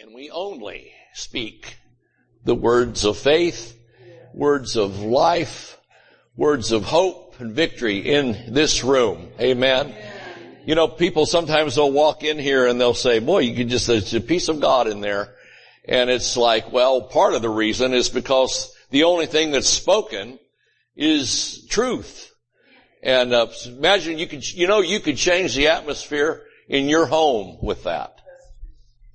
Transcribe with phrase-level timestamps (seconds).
[0.00, 1.76] and we only speak
[2.44, 3.76] the words of faith,
[4.32, 5.76] words of life,
[6.36, 9.28] words of hope and victory in this room.
[9.40, 9.92] Amen.
[10.64, 13.88] You know, people sometimes they'll walk in here and they'll say, boy, you can just,
[13.88, 15.34] there's a peace of God in there.
[15.84, 20.38] And it's like, well, part of the reason is because the only thing that's spoken
[20.94, 22.32] is truth.
[23.02, 27.58] And uh, imagine you could, you know, you could change the atmosphere in your home
[27.62, 28.18] with that.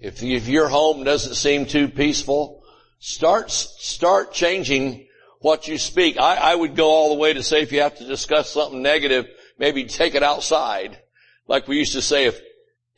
[0.03, 2.61] If, if your home doesn't seem too peaceful,
[2.99, 5.07] start, start changing
[5.39, 6.19] what you speak.
[6.19, 8.81] I, I would go all the way to say if you have to discuss something
[8.81, 9.27] negative,
[9.57, 10.99] maybe take it outside.
[11.47, 12.37] Like we used to say if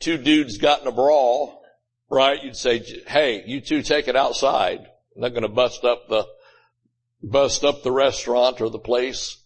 [0.00, 1.62] two dudes got in a brawl,
[2.10, 4.80] right, you'd say, hey, you two take it outside.
[5.14, 6.26] I'm not going to bust up the,
[7.22, 9.40] bust up the restaurant or the place.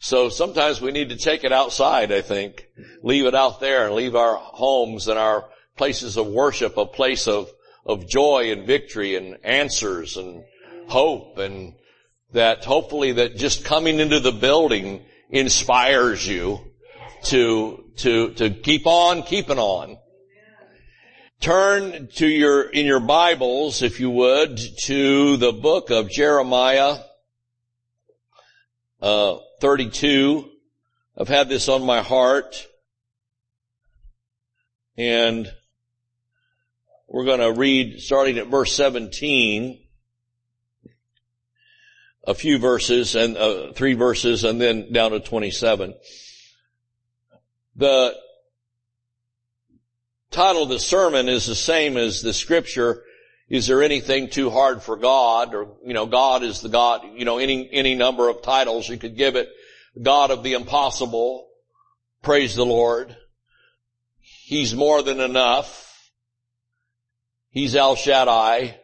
[0.00, 2.68] So sometimes we need to take it outside, I think.
[3.02, 7.26] Leave it out there and leave our homes and our places of worship a place
[7.26, 7.50] of,
[7.86, 10.44] of joy and victory and answers and
[10.88, 11.74] hope and
[12.32, 16.60] that hopefully that just coming into the building inspires you
[17.24, 19.98] to, to, to keep on keeping on.
[21.40, 26.98] Turn to your, in your Bibles, if you would, to the book of Jeremiah,
[29.00, 30.50] uh, 32.
[31.18, 32.66] I've had this on my heart.
[34.98, 35.50] And
[37.10, 39.80] we're going to read starting at verse 17
[42.24, 45.92] a few verses and uh, three verses and then down to 27.
[47.74, 48.14] The
[50.30, 53.02] title of the sermon is the same as the scripture.
[53.48, 55.52] Is there anything too hard for God?
[55.52, 58.98] Or, you know, God is the God, you know, any, any number of titles you
[58.98, 59.48] could give it.
[60.00, 61.48] God of the impossible.
[62.22, 63.16] Praise the Lord.
[64.20, 65.79] He's more than enough.
[67.50, 68.76] He's El Shaddai.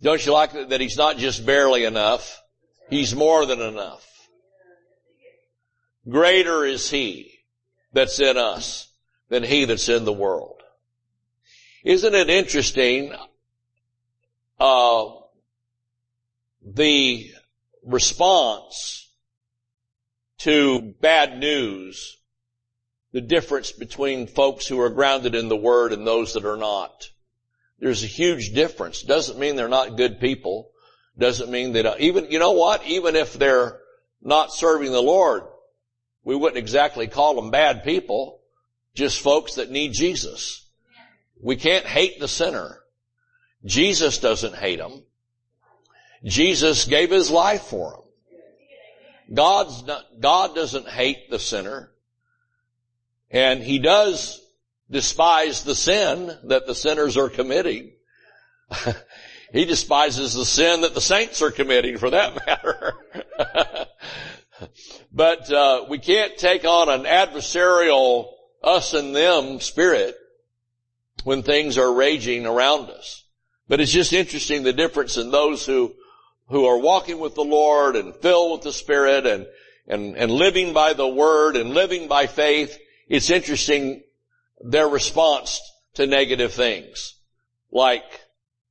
[0.00, 2.40] Don't you like that he's not just barely enough?
[2.90, 4.06] He's more than enough.
[6.08, 7.38] Greater is he
[7.92, 8.88] that's in us
[9.28, 10.62] than he that's in the world.
[11.84, 13.14] Isn't it interesting,
[14.58, 15.04] uh,
[16.64, 17.30] the
[17.84, 19.08] response
[20.38, 22.18] to bad news,
[23.12, 27.10] the difference between folks who are grounded in the Word and those that are not.
[27.82, 29.02] There's a huge difference.
[29.02, 30.70] Doesn't mean they're not good people.
[31.18, 32.86] Doesn't mean that, uh, even, you know what?
[32.86, 33.80] Even if they're
[34.22, 35.42] not serving the Lord,
[36.22, 38.40] we wouldn't exactly call them bad people.
[38.94, 40.64] Just folks that need Jesus.
[41.40, 42.78] We can't hate the sinner.
[43.64, 45.02] Jesus doesn't hate them.
[46.22, 49.34] Jesus gave his life for them.
[49.34, 51.90] God's not, God doesn't hate the sinner.
[53.28, 54.41] And he does
[54.90, 57.92] despise the sin that the sinners are committing.
[59.52, 62.94] he despises the sin that the saints are committing for that matter.
[65.12, 68.32] but uh, we can't take on an adversarial
[68.62, 70.16] us and them spirit
[71.24, 73.24] when things are raging around us.
[73.68, 75.94] But it's just interesting the difference in those who
[76.48, 79.46] who are walking with the Lord and filled with the Spirit and
[79.88, 82.78] and, and living by the Word and living by faith.
[83.08, 84.02] It's interesting
[84.62, 85.60] their response
[85.94, 87.14] to negative things
[87.70, 88.04] like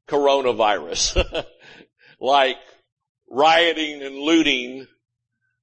[0.08, 1.46] coronavirus,
[2.20, 2.58] like
[3.30, 4.88] rioting and looting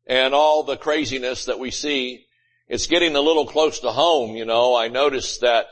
[0.07, 2.25] and all the craziness that we see.
[2.69, 4.77] It's getting a little close to home, you know.
[4.77, 5.67] I noticed that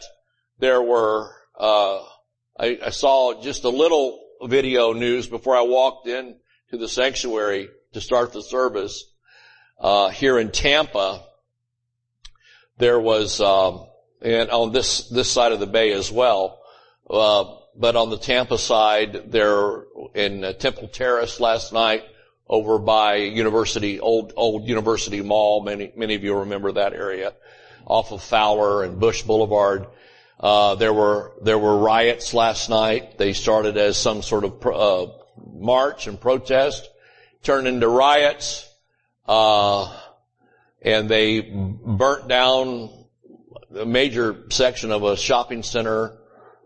[0.59, 2.03] there were, uh,
[2.59, 6.37] I, I saw just a little video news before I walked in
[6.71, 9.05] to the sanctuary to start the service.
[9.79, 11.23] Uh, here in Tampa,
[12.79, 13.86] there was um,
[14.23, 16.61] and on this this side of the bay as well.
[17.09, 19.85] Uh, but on the Tampa side, there
[20.15, 22.05] in uh, Temple Terrace last night,
[22.49, 25.63] over by University old old University Mall.
[25.63, 27.35] Many many of you remember that area,
[27.85, 29.87] off of Fowler and Busch Boulevard.
[30.39, 33.19] Uh, there were there were riots last night.
[33.19, 35.13] They started as some sort of pro, uh,
[35.53, 36.89] march and protest,
[37.43, 38.69] turned into riots,
[39.27, 39.95] uh,
[40.83, 42.91] and they burnt down
[43.75, 46.17] a major section of a shopping center.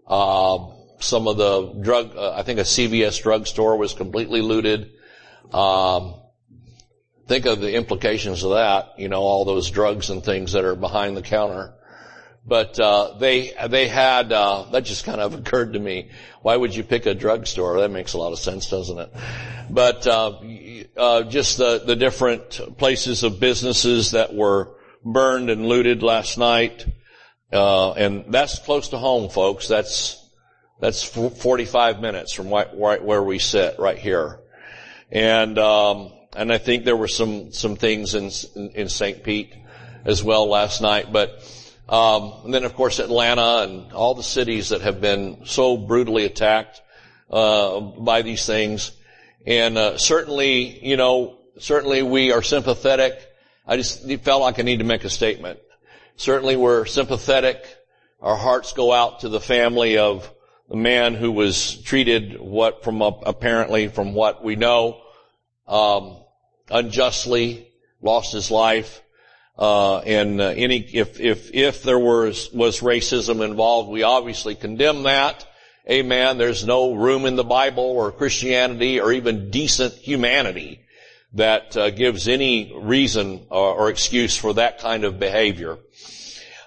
[0.07, 0.67] Uh,
[0.99, 4.91] some of the drug, uh, I think a CVS drugstore was completely looted.
[5.53, 6.15] Um,
[7.27, 8.99] think of the implications of that.
[8.99, 11.75] You know, all those drugs and things that are behind the counter.
[12.47, 16.11] But uh, they they had uh, that just kind of occurred to me.
[16.43, 17.81] Why would you pick a drugstore?
[17.81, 19.13] That makes a lot of sense, doesn't it?
[19.71, 20.41] But uh,
[20.97, 24.75] uh, just the the different places of businesses that were
[25.05, 26.87] burned and looted last night.
[27.53, 29.69] Uh, and that's close to home, folks.
[29.69, 30.25] That's,
[30.81, 34.41] That's 45 minutes from right, right where we sit, right here.
[35.11, 38.31] And, um, and I think there were some, some things in,
[38.75, 39.23] in, St.
[39.25, 39.53] Pete
[40.05, 41.43] as well last night, but,
[41.89, 46.25] um, and then of course Atlanta and all the cities that have been so brutally
[46.25, 46.81] attacked,
[47.31, 48.93] uh, by these things.
[49.45, 53.21] And, uh, certainly, you know, certainly we are sympathetic.
[53.71, 55.61] I just felt like I need to make a statement.
[56.17, 57.65] Certainly we're sympathetic.
[58.21, 60.29] Our hearts go out to the family of
[60.69, 65.01] the man who was treated what from apparently from what we know,
[65.69, 66.17] um,
[66.69, 67.69] unjustly
[68.03, 69.03] lost his life.
[69.57, 75.05] Uh, and uh, any if if if there was was racism involved, we obviously condemn
[75.05, 75.47] that.
[75.89, 76.39] Amen.
[76.39, 80.81] There's no room in the Bible or Christianity or even decent humanity
[81.35, 85.79] that uh, gives any reason or, or, excuse for that kind of behavior.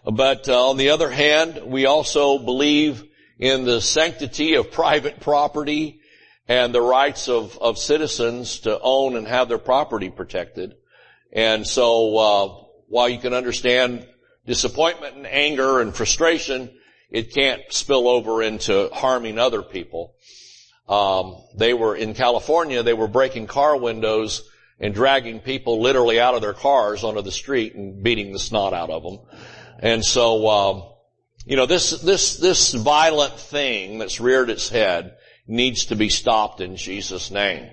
[0.06, 3.04] But uh, on the other hand, we also believe
[3.39, 6.00] in the sanctity of private property
[6.48, 10.75] and the rights of, of citizens to own and have their property protected.
[11.31, 14.07] And so, uh, while you can understand
[14.45, 16.69] disappointment and anger and frustration,
[17.10, 20.15] it can't spill over into harming other people.
[20.88, 22.83] Um, they were in California.
[22.83, 24.50] They were breaking car windows
[24.80, 28.74] and dragging people literally out of their cars onto the street and beating the snot
[28.74, 29.20] out of them.
[29.80, 30.84] And so, um,
[31.46, 35.16] you know, this, this, this violent thing that's reared its head
[35.48, 37.70] needs to be stopped in Jesus' name.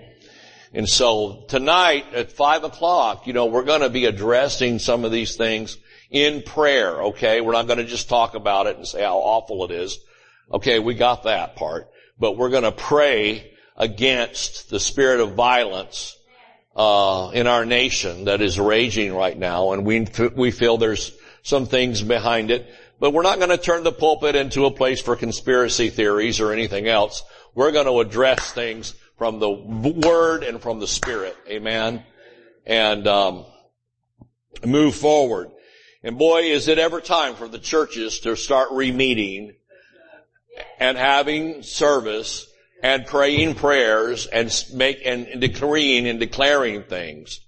[0.72, 5.12] And so tonight at five o'clock, you know, we're going to be addressing some of
[5.12, 5.78] these things
[6.10, 7.40] in prayer, okay?
[7.40, 9.98] We're not going to just talk about it and say how awful it is.
[10.52, 11.90] Okay, we got that part.
[12.18, 16.16] But we're going to pray against the spirit of violence
[16.76, 21.12] uh, in our nation that is raging right now, and we we feel there's
[21.42, 22.68] some things behind it.
[22.98, 26.52] But we're not going to turn the pulpit into a place for conspiracy theories or
[26.52, 27.22] anything else.
[27.54, 31.36] We're going to address things from the Word and from the Spirit.
[31.48, 32.04] Amen.
[32.66, 33.46] And um,
[34.64, 35.50] move forward.
[36.02, 39.54] And boy, is it ever time for the churches to start re-meeting
[40.78, 42.49] and having service
[42.82, 47.40] and praying prayers and make and decreeing and declaring things.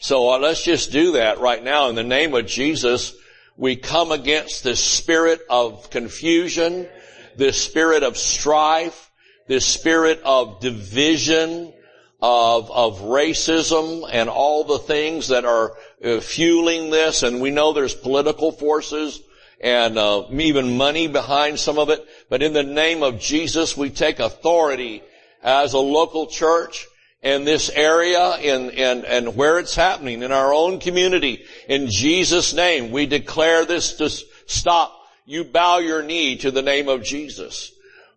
[0.00, 3.14] So uh, let's just do that right now in the name of Jesus
[3.56, 6.88] we come against this spirit of confusion,
[7.36, 9.10] this spirit of strife,
[9.46, 11.72] this spirit of division,
[12.20, 17.22] of, of racism and all the things that are uh, fueling this.
[17.22, 19.20] And we know there's political forces
[19.60, 22.04] and uh, even money behind some of it.
[22.28, 25.02] But in the name of Jesus, we take authority
[25.42, 26.86] as a local church
[27.22, 31.44] in this area in, in, and where it's happening in our own community.
[31.68, 34.10] In Jesus' name, we declare this to
[34.46, 34.92] stop.
[35.26, 37.72] You bow your knee to the name of Jesus.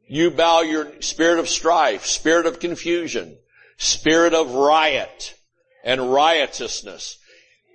[0.07, 3.37] You bow your spirit of strife, spirit of confusion,
[3.77, 5.35] spirit of riot
[5.83, 7.17] and riotousness.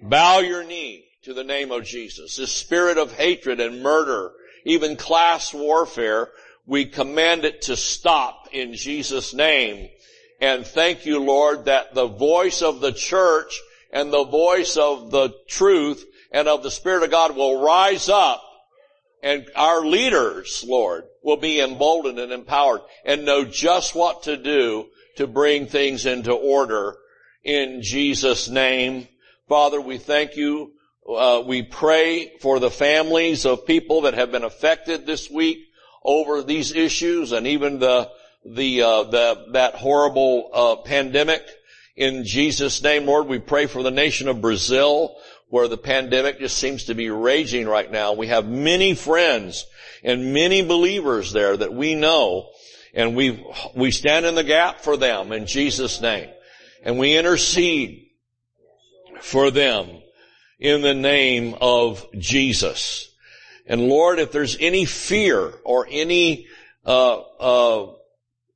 [0.02, 2.36] Bow your knee to the name of Jesus.
[2.36, 4.32] This spirit of hatred and murder,
[4.64, 6.30] even class warfare,
[6.66, 9.88] we command it to stop in Jesus' name
[10.42, 13.60] and thank you, Lord, that the voice of the church
[13.92, 18.42] and the voice of the truth and of the Spirit of God will rise up
[19.22, 24.88] and our leaders, Lord, will be emboldened and empowered and know just what to do
[25.16, 26.96] to bring things into order
[27.44, 29.06] in Jesus' name.
[29.48, 30.72] Father, we thank you.
[31.08, 35.68] Uh, we pray for the families of people that have been affected this week
[36.04, 38.10] over these issues and even the
[38.44, 41.42] the, uh, the, that horrible, uh, pandemic.
[41.96, 45.16] In Jesus' name, Lord, we pray for the nation of Brazil,
[45.48, 48.14] where the pandemic just seems to be raging right now.
[48.14, 49.66] We have many friends
[50.02, 52.50] and many believers there that we know,
[52.94, 53.44] and we,
[53.76, 56.30] we stand in the gap for them in Jesus' name.
[56.82, 58.08] And we intercede
[59.20, 60.01] for them
[60.62, 63.10] in the name of Jesus.
[63.66, 66.46] And Lord, if there's any fear or any,
[66.86, 67.92] uh, uh,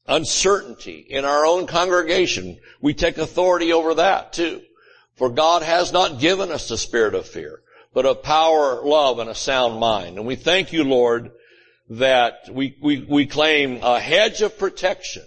[0.07, 4.63] uncertainty in our own congregation, we take authority over that too.
[5.17, 7.61] For God has not given us the spirit of fear,
[7.93, 10.17] but of power, love, and a sound mind.
[10.17, 11.33] And we thank you, Lord,
[11.91, 15.25] that we, we, we claim a hedge of protection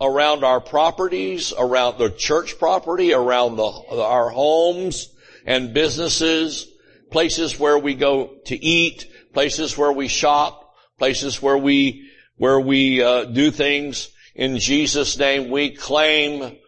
[0.00, 5.08] around our properties, around the church property, around the, our homes
[5.46, 6.68] and businesses,
[7.10, 13.02] places where we go to eat, places where we shop, places where we where we
[13.02, 15.50] uh, do things in Jesus' name.
[15.50, 16.58] We claim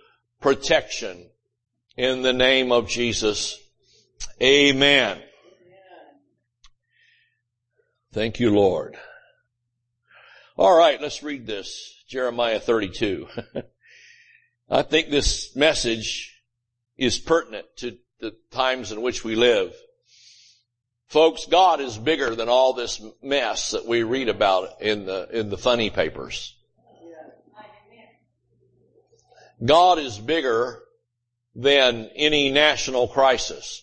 [0.40, 1.28] protection
[1.96, 3.58] in the name of Jesus.
[4.40, 5.20] Amen.
[8.12, 8.96] Thank you, Lord.
[10.56, 11.94] All right, let's read this.
[12.08, 13.28] Jeremiah 32.
[14.70, 16.42] I think this message
[16.96, 19.74] is pertinent to the times in which we live.
[21.08, 25.48] Folks, God is bigger than all this mess that we read about in the, in
[25.48, 26.54] the funny papers.
[29.64, 30.82] God is bigger
[31.54, 33.82] than any national crisis.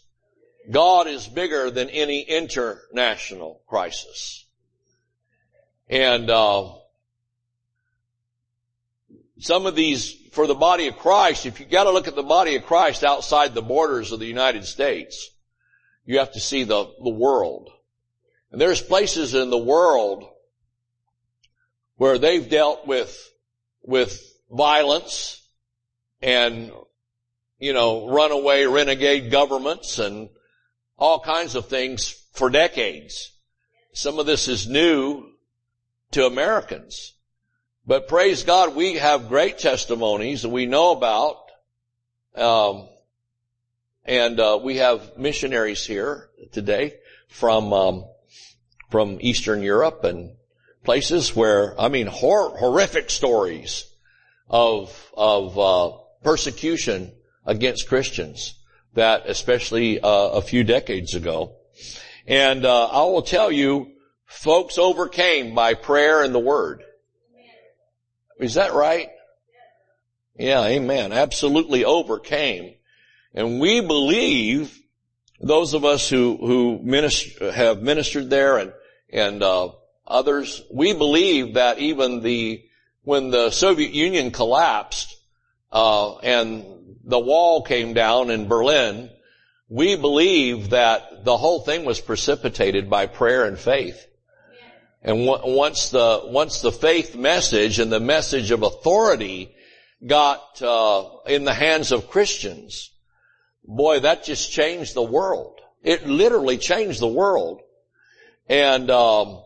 [0.70, 4.46] God is bigger than any international crisis.
[5.90, 6.74] And uh,
[9.40, 12.22] some of these, for the body of Christ, if you got to look at the
[12.22, 15.32] body of Christ outside the borders of the United States,
[16.06, 17.70] you have to see the, the world.
[18.52, 20.26] And there's places in the world
[21.96, 23.18] where they've dealt with,
[23.82, 25.42] with violence
[26.22, 26.70] and,
[27.58, 30.30] you know, runaway renegade governments and
[30.98, 33.32] all kinds of things for decades.
[33.94, 35.32] Some of this is new
[36.12, 37.15] to Americans.
[37.88, 41.38] But praise God, we have great testimonies that we know about.
[42.34, 42.88] Um,
[44.04, 46.96] and uh, we have missionaries here today
[47.28, 48.06] from um,
[48.90, 50.32] from Eastern Europe and
[50.84, 53.86] places where I mean hor- horrific stories
[54.50, 57.12] of of uh, persecution
[57.46, 58.56] against Christians
[58.96, 61.56] that especially uh, a few decades ago.
[62.26, 63.92] And uh, I will tell you,
[64.26, 66.84] folks overcame by prayer and the Word.
[68.40, 69.10] Is that right?
[70.38, 71.14] Yeah, amen.
[71.14, 72.76] Absolutely overcame.
[73.34, 74.78] And we believe,
[75.40, 78.74] those of us who, who minister, have ministered there and,
[79.12, 79.70] and, uh,
[80.08, 82.64] others, we believe that even the,
[83.04, 85.18] when the Soviet Union collapsed,
[85.72, 86.66] uh, and
[87.04, 89.10] the wall came down in Berlin,
[89.70, 94.06] we believe that the whole thing was precipitated by prayer and faith.
[95.06, 99.56] And once the once the faith message and the message of authority
[100.06, 102.90] got uh, in the hands of Christians,
[103.64, 105.62] boy, that just changed the world.
[105.84, 107.62] It literally changed the world,
[108.50, 109.44] and um,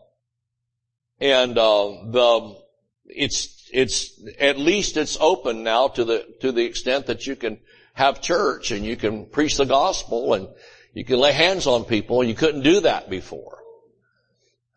[1.20, 2.56] and uh, the
[3.04, 7.58] it's it's at least it's open now to the to the extent that you can
[7.92, 10.48] have church and you can preach the gospel and
[10.94, 12.24] you can lay hands on people.
[12.24, 13.59] You couldn't do that before.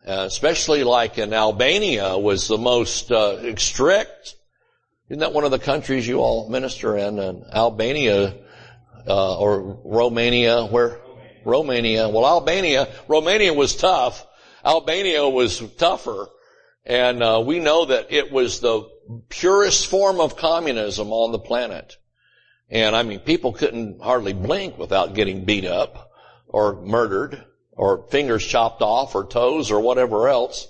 [0.06, 4.34] Uh, especially like in Albania was the most uh, strict.
[5.08, 7.18] Isn't that one of the countries you all minister in?
[7.18, 8.34] And Albania
[9.06, 11.00] uh, or Romania, where
[11.44, 12.08] Romania.
[12.10, 14.26] Well, Albania, Romania was tough.
[14.62, 16.28] Albania was tougher,
[16.84, 18.88] and uh, we know that it was the
[19.30, 21.96] purest form of communism on the planet.
[22.68, 26.10] And I mean, people couldn't hardly blink without getting beat up
[26.46, 27.44] or murdered
[27.76, 30.68] or fingers chopped off or toes or whatever else.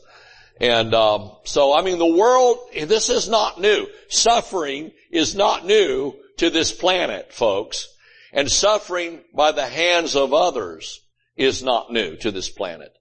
[0.61, 3.87] And um, so, I mean, the world, this is not new.
[4.09, 7.89] Suffering is not new to this planet, folks.
[8.33, 11.01] And suffering by the hands of others
[11.37, 12.93] is not new to this planet.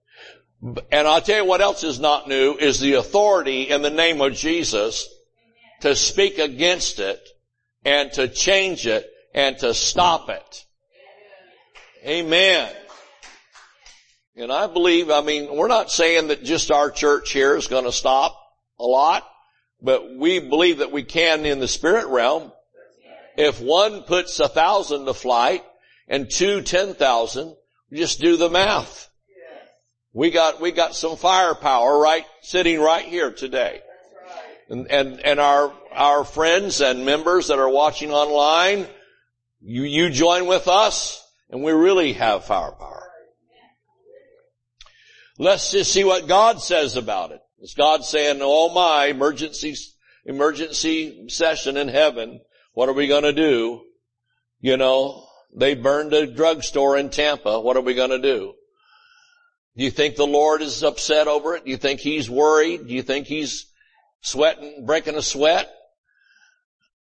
[0.91, 4.21] And I'll tell you what else is not new is the authority in the name
[4.21, 5.07] of Jesus
[5.81, 7.19] to speak against it
[7.83, 10.65] and to change it and to stop it.
[12.05, 12.71] Amen.
[14.35, 17.85] And I believe, I mean, we're not saying that just our church here is going
[17.85, 18.35] to stop
[18.79, 19.27] a lot,
[19.81, 22.51] but we believe that we can in the spirit realm.
[23.37, 25.63] If one puts a thousand to flight
[26.07, 27.55] and two ten thousand,
[27.91, 29.09] just do the math.
[30.13, 33.81] We got, we got some firepower right, sitting right here today.
[34.69, 38.87] And, and, and our, our friends and members that are watching online,
[39.61, 42.92] you, you join with us and we really have firepower.
[45.37, 47.41] Let's just see what God says about it.
[47.59, 49.75] Is God saying, oh my, emergency,
[50.25, 52.41] emergency session in heaven.
[52.73, 53.81] What are we going to do?
[54.59, 57.59] You know, they burned a drugstore in Tampa.
[57.59, 58.53] What are we going to do?
[59.75, 61.65] Do you think the Lord is upset over it?
[61.65, 62.87] Do you think He's worried?
[62.87, 63.65] Do you think He's
[64.21, 65.71] sweating, breaking a sweat?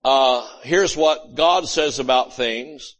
[0.04, 2.96] Uh, here's what God says about things.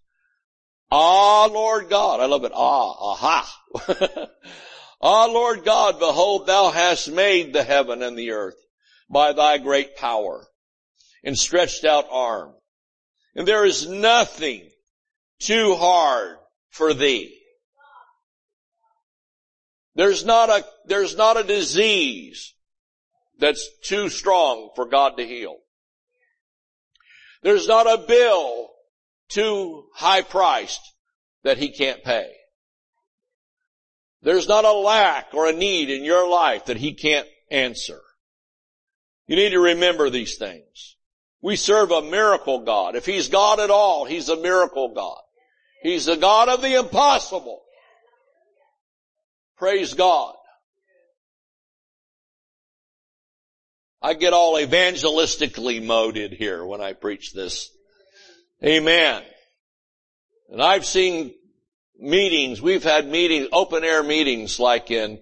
[0.90, 2.20] Ah, Lord God.
[2.20, 2.52] I love it.
[2.54, 3.60] Ah, aha.
[5.00, 8.56] Ah, Lord God, behold, thou hast made the heaven and the earth
[9.08, 10.46] by thy great power
[11.24, 12.52] and stretched out arm.
[13.34, 14.70] And there is nothing
[15.38, 16.36] too hard
[16.68, 17.36] for thee.
[19.94, 22.54] There's not a, there's not a disease
[23.38, 25.56] that's too strong for God to heal.
[27.42, 28.70] There's not a bill
[29.28, 30.80] too high priced
[31.42, 32.30] that he can't pay.
[34.22, 38.00] There's not a lack or a need in your life that he can't answer.
[39.26, 40.96] You need to remember these things.
[41.42, 42.96] We serve a miracle God.
[42.96, 45.20] If He's God at all, He's a miracle God.
[45.82, 47.62] He's the God of the impossible.
[49.56, 50.34] Praise God.
[54.02, 57.70] I get all evangelistically moded here when I preach this.
[58.64, 59.22] Amen.
[60.50, 61.34] And I've seen
[62.00, 65.20] meetings, we've had meetings, open air meetings like in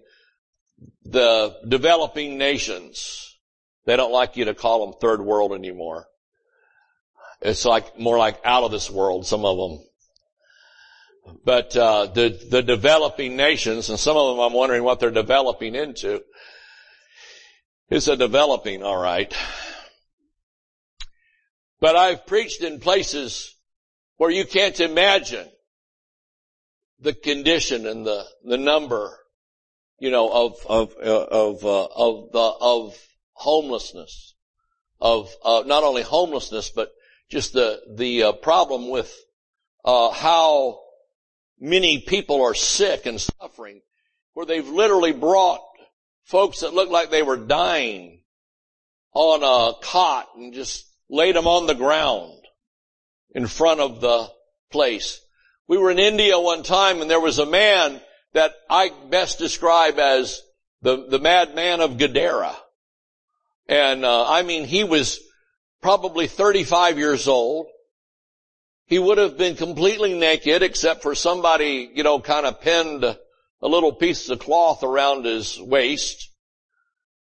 [1.04, 3.36] the developing nations.
[3.84, 6.06] They don't like you to call them third world anymore.
[7.40, 9.84] It's like, more like out of this world, some of them.
[11.44, 15.74] But, uh, the, the developing nations, and some of them I'm wondering what they're developing
[15.74, 16.22] into.
[17.90, 19.34] It's a developing, alright.
[21.80, 23.54] But I've preached in places
[24.16, 25.48] where you can't imagine
[27.00, 29.18] the condition and the, the number,
[29.98, 32.98] you know, of, of, uh, of, uh, of the, of
[33.32, 34.34] homelessness,
[35.00, 36.92] of, uh, not only homelessness, but
[37.30, 39.14] just the, the uh, problem with,
[39.84, 40.80] uh, how
[41.60, 43.80] many people are sick and suffering,
[44.34, 45.60] where they've literally brought
[46.24, 48.20] folks that look like they were dying
[49.14, 52.34] on a cot and just laid them on the ground
[53.34, 54.28] in front of the
[54.70, 55.20] place.
[55.68, 58.00] We were in India one time and there was a man
[58.32, 60.42] that I best describe as
[60.80, 62.56] the, the madman of Gadara.
[63.68, 65.20] And, uh, I mean, he was
[65.82, 67.66] probably 35 years old.
[68.86, 73.68] He would have been completely naked except for somebody, you know, kind of pinned a
[73.68, 76.30] little piece of cloth around his waist,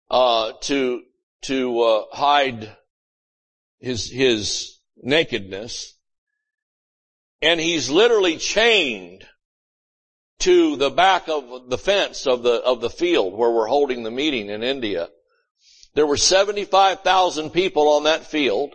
[0.09, 1.03] uh, to,
[1.43, 2.77] to, uh, hide
[3.81, 5.96] his, his nakedness.
[7.43, 9.27] And he's literally chained
[10.41, 14.11] to the back of the fence of the, of the field where we're holding the
[14.11, 15.09] meeting in India.
[15.95, 18.75] There were 75,000 people on that field.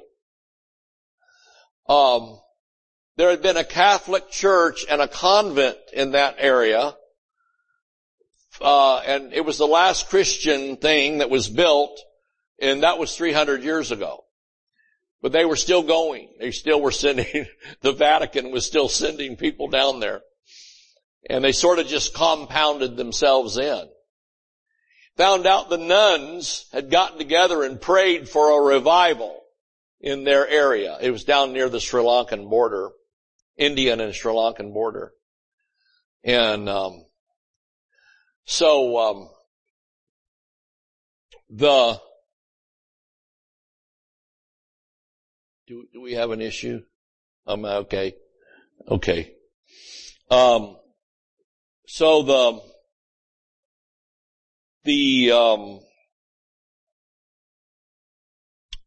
[1.87, 2.39] Um,
[3.17, 6.95] there had been a Catholic church and a convent in that area.
[8.59, 11.99] Uh, and it was the last Christian thing that was built,
[12.59, 14.23] and that was 300 years ago.
[15.21, 16.29] But they were still going.
[16.39, 17.45] They still were sending,
[17.81, 20.21] the Vatican was still sending people down there.
[21.29, 23.87] And they sort of just compounded themselves in
[25.17, 29.39] found out the nuns had gotten together and prayed for a revival
[29.99, 30.97] in their area.
[31.01, 32.89] It was down near the Sri Lankan border,
[33.57, 35.13] Indian and Sri Lankan border.
[36.23, 37.05] And, um,
[38.45, 39.29] so, um,
[41.49, 42.01] the,
[45.71, 46.81] do, do we have an issue?
[47.47, 48.15] Um, okay.
[48.89, 49.31] Okay.
[50.29, 50.75] Um,
[51.87, 52.61] so the,
[54.83, 55.79] the um,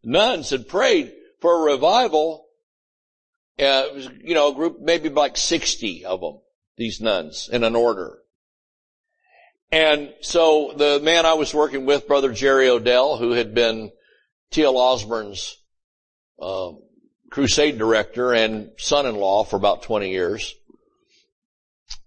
[0.02, 2.44] nuns had prayed for a revival.
[3.58, 6.40] Uh, was, you know, a group, maybe like 60 of them,
[6.76, 8.18] these nuns, in an order.
[9.72, 13.90] And so the man I was working with, Brother Jerry Odell, who had been
[14.50, 14.76] T.L.
[14.76, 15.56] Osborn's
[16.40, 16.72] uh,
[17.30, 20.54] crusade director and son-in-law for about 20 years,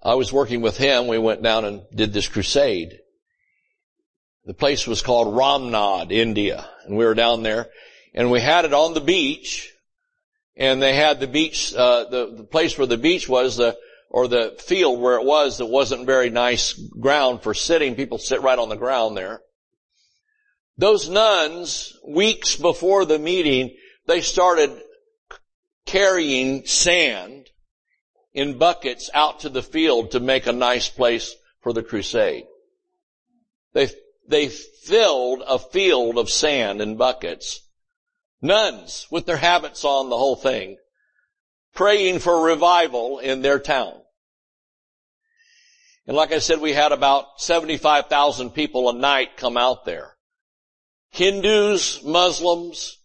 [0.01, 1.07] I was working with him.
[1.07, 2.99] We went down and did this crusade.
[4.45, 6.67] The place was called Ramnad, India.
[6.85, 7.67] And we were down there
[8.13, 9.73] and we had it on the beach
[10.55, 13.77] and they had the beach, uh, the, the place where the beach was, the,
[14.09, 17.95] or the field where it was that wasn't very nice ground for sitting.
[17.95, 19.41] People sit right on the ground there.
[20.77, 23.75] Those nuns, weeks before the meeting,
[24.07, 24.81] they started
[25.85, 27.49] carrying sand
[28.33, 32.45] in buckets out to the field to make a nice place for the crusade.
[33.73, 33.89] They
[34.27, 37.61] they filled a field of sand in buckets.
[38.41, 40.77] Nuns with their habits on the whole thing,
[41.73, 44.01] praying for revival in their town.
[46.05, 50.15] And like I said, we had about 75,000 people a night come out there.
[51.09, 52.96] Hindus, Muslims,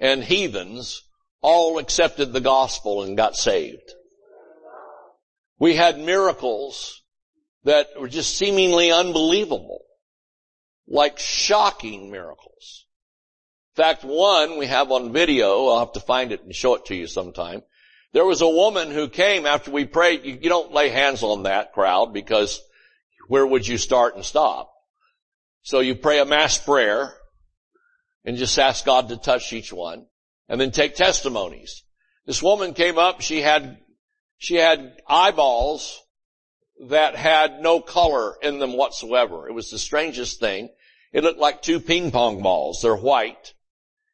[0.00, 1.02] and heathens
[1.40, 3.92] all accepted the gospel and got saved.
[5.58, 7.02] We had miracles
[7.64, 9.82] that were just seemingly unbelievable
[10.86, 12.86] like shocking miracles.
[13.76, 16.86] In fact, one we have on video, I'll have to find it and show it
[16.86, 17.62] to you sometime.
[18.12, 20.24] There was a woman who came after we prayed.
[20.24, 22.60] You, you don't lay hands on that crowd because
[23.28, 24.72] where would you start and stop?
[25.62, 27.14] So you pray a mass prayer
[28.24, 30.06] and just ask God to touch each one
[30.48, 31.84] and then take testimonies.
[32.26, 33.78] This woman came up, she had,
[34.38, 36.02] she had eyeballs
[36.88, 39.48] that had no color in them whatsoever.
[39.48, 40.68] It was the strangest thing.
[41.12, 42.80] It looked like two ping pong balls.
[42.82, 43.54] They're white.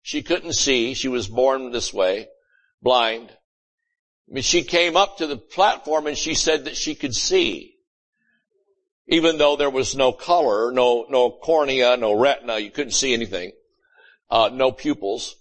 [0.03, 0.95] She couldn't see.
[0.95, 2.29] She was born this way,
[2.83, 3.31] blind.
[3.31, 7.77] I mean, she came up to the platform and she said that she could see.
[9.07, 13.53] Even though there was no color, no, no cornea, no retina, you couldn't see anything,
[14.31, 15.37] uh, no pupils.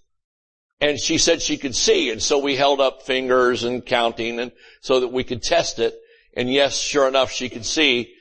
[0.81, 4.51] And she said she could see, and so we held up fingers and counting and
[4.81, 5.97] so that we could test it.
[6.35, 8.13] And yes, sure enough, she could see.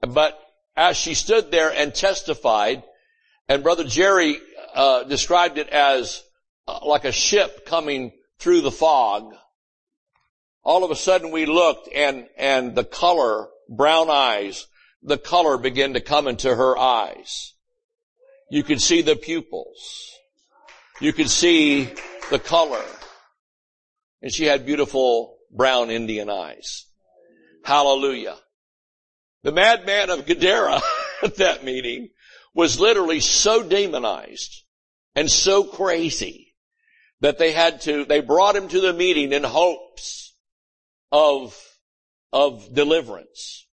[0.00, 0.38] But
[0.76, 2.82] as she stood there and testified,
[3.48, 4.38] and Brother Jerry
[4.74, 6.22] uh, described it as
[6.68, 9.34] uh, like a ship coming through the fog.
[10.62, 14.66] All of a sudden we looked and, and the color, brown eyes,
[15.02, 17.54] the color began to come into her eyes.
[18.50, 20.10] You could see the pupils.
[21.00, 21.88] You could see
[22.30, 22.84] the color.
[24.22, 26.86] And she had beautiful brown Indian eyes.
[27.64, 28.36] Hallelujah.
[29.44, 30.80] The madman of Gadara
[31.22, 32.10] at that meeting
[32.52, 34.64] was literally so demonized
[35.14, 36.54] and so crazy
[37.20, 40.34] that they had to, they brought him to the meeting in hopes
[41.12, 41.56] of,
[42.32, 43.66] of deliverance.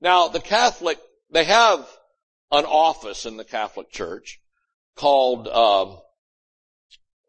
[0.00, 0.98] Now the Catholic,
[1.30, 1.88] they have
[2.56, 4.40] an office in the Catholic Church
[4.96, 5.98] called, um,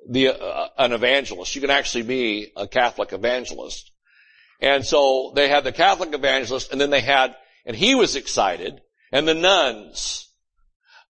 [0.10, 1.54] the, uh, an evangelist.
[1.56, 3.92] You can actually be a Catholic evangelist.
[4.62, 7.36] And so they had the Catholic evangelist and then they had,
[7.66, 10.30] and he was excited, and the nuns,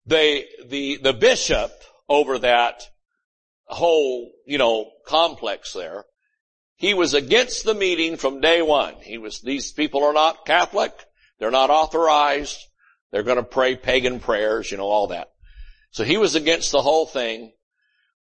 [0.06, 1.72] they, the, the bishop
[2.08, 2.82] over that
[3.66, 6.04] whole, you know, complex there,
[6.76, 8.94] he was against the meeting from day one.
[9.02, 10.92] He was, these people are not Catholic.
[11.38, 12.58] They're not authorized.
[13.10, 15.30] They're going to pray pagan prayers, you know, all that.
[15.90, 17.52] So he was against the whole thing.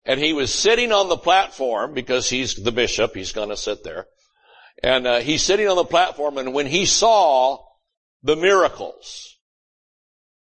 [0.04, 3.14] And he was sitting on the platform because he's the bishop.
[3.14, 4.06] He's going to sit there.
[4.82, 7.58] And uh, he's sitting on the platform and when he saw
[8.22, 9.36] the miracles,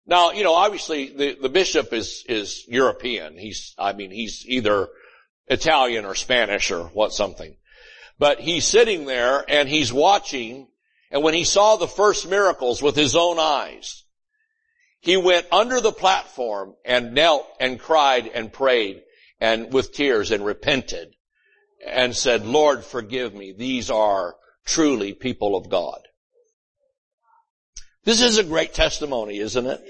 [0.05, 3.37] now, you know, obviously the, the bishop is, is European.
[3.37, 4.89] He's, I mean, he's either
[5.47, 7.55] Italian or Spanish or what something.
[8.19, 10.67] But he's sitting there and he's watching
[11.11, 14.05] and when he saw the first miracles with his own eyes,
[15.01, 19.01] he went under the platform and knelt and cried and prayed
[19.39, 21.13] and with tears and repented
[21.85, 23.51] and said, Lord, forgive me.
[23.51, 25.99] These are truly people of God.
[28.05, 29.81] This is a great testimony, isn't it?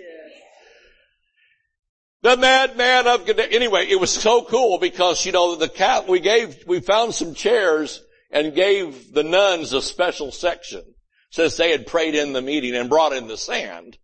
[2.24, 6.68] The madman of anyway, it was so cool because you know the cat we gave
[6.68, 10.84] we found some chairs and gave the nuns a special section
[11.32, 13.98] since they had prayed in the meeting and brought in the sand.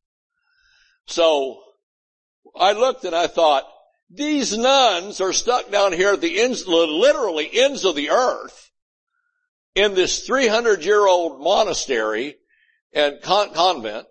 [1.08, 1.62] So
[2.56, 3.64] I looked and I thought,
[4.10, 8.72] these nuns are stuck down here at the ends, literally ends of the earth
[9.76, 12.38] in this 300 year old monastery
[12.94, 14.08] and con- convent.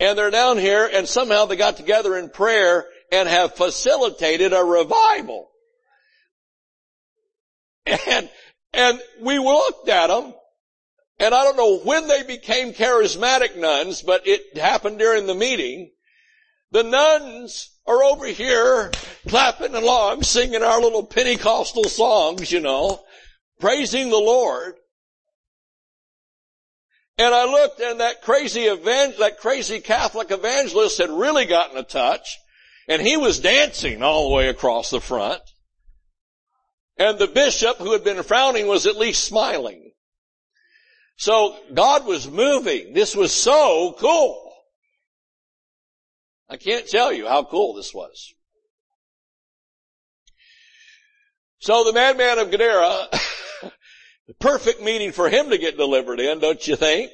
[0.00, 4.64] And they're down here and somehow they got together in prayer and have facilitated a
[4.64, 5.50] revival.
[8.06, 8.30] And,
[8.72, 10.32] and we looked at them
[11.18, 15.90] and I don't know when they became charismatic nuns, but it happened during the meeting.
[16.72, 18.90] The nuns are over here
[19.28, 23.04] clapping along, singing our little Pentecostal songs, you know,
[23.60, 24.74] praising the Lord.
[27.16, 32.38] And I looked and that crazy that crazy Catholic evangelist had really gotten a touch
[32.88, 35.40] and he was dancing all the way across the front.
[36.96, 39.83] And the bishop who had been frowning was at least smiling.
[41.16, 42.92] So God was moving.
[42.92, 44.52] This was so cool.
[46.48, 48.34] I can't tell you how cool this was.
[51.58, 53.08] So the madman of Gadara,
[54.28, 57.10] the perfect meeting for him to get delivered in, don't you think?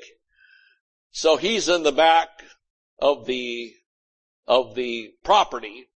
[1.12, 2.28] So he's in the back
[2.98, 3.72] of the,
[4.48, 5.88] of the property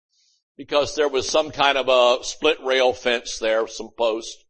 [0.55, 4.43] because there was some kind of a split rail fence there, some posts.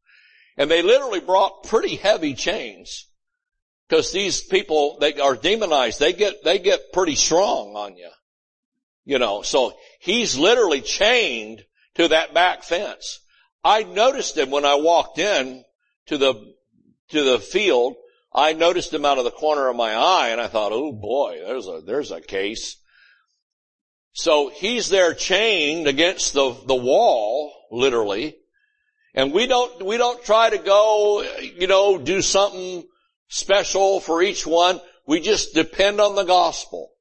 [0.57, 3.07] And they literally brought pretty heavy chains
[3.87, 5.99] because these people, they are demonized.
[5.99, 8.09] They get, they get pretty strong on you.
[9.05, 11.63] You know, so he's literally chained
[11.95, 13.19] to that back fence.
[13.63, 15.63] I noticed him when I walked in
[16.07, 16.33] to the,
[17.09, 17.95] to the field.
[18.33, 21.39] I noticed him out of the corner of my eye and I thought, oh boy,
[21.45, 22.77] there's a, there's a case.
[24.13, 28.37] So he's there chained against the, the wall, literally.
[29.13, 32.85] And we don't, we don't try to go, you know, do something
[33.33, 34.79] special for each one.
[35.07, 36.91] We just depend on the gospel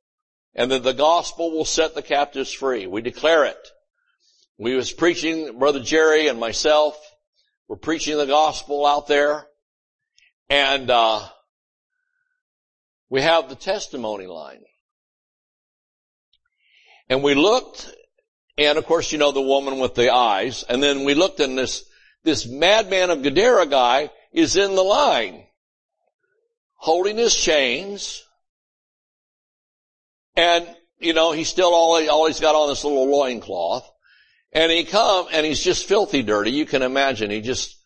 [0.55, 2.87] and that the gospel will set the captives free.
[2.87, 3.69] We declare it.
[4.59, 6.99] We was preaching, Brother Jerry and myself,
[7.69, 9.47] we're preaching the gospel out there,
[10.51, 11.27] and uh,
[13.09, 14.63] we have the testimony line.
[17.09, 17.91] And we looked,
[18.59, 21.57] and of course you know the woman with the eyes, and then we looked and
[21.57, 21.85] this,
[22.25, 25.45] this madman of Gadara guy is in the line,
[26.83, 28.25] holding his chains,
[30.35, 30.67] and,
[30.99, 33.89] you know, he's still always, always got on this little loincloth,
[34.51, 37.77] and he come, and he's just filthy dirty, you can imagine, he just,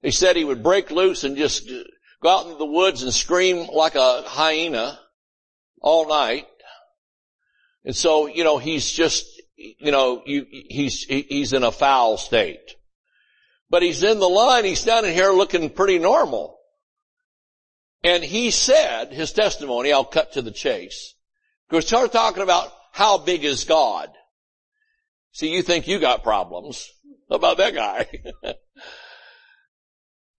[0.00, 1.70] he said he would break loose and just
[2.22, 4.98] go out into the woods and scream like a hyena
[5.82, 6.46] all night.
[7.84, 12.74] And so, you know, he's just, you know, you, he's, he's in a foul state.
[13.68, 16.55] But he's in the line, he's standing here looking pretty normal.
[18.06, 21.16] And he said, his testimony, I'll cut to the chase.
[21.68, 24.10] Because start talking about how big is God.
[25.32, 26.88] See, you think you got problems.
[27.28, 28.06] About that guy?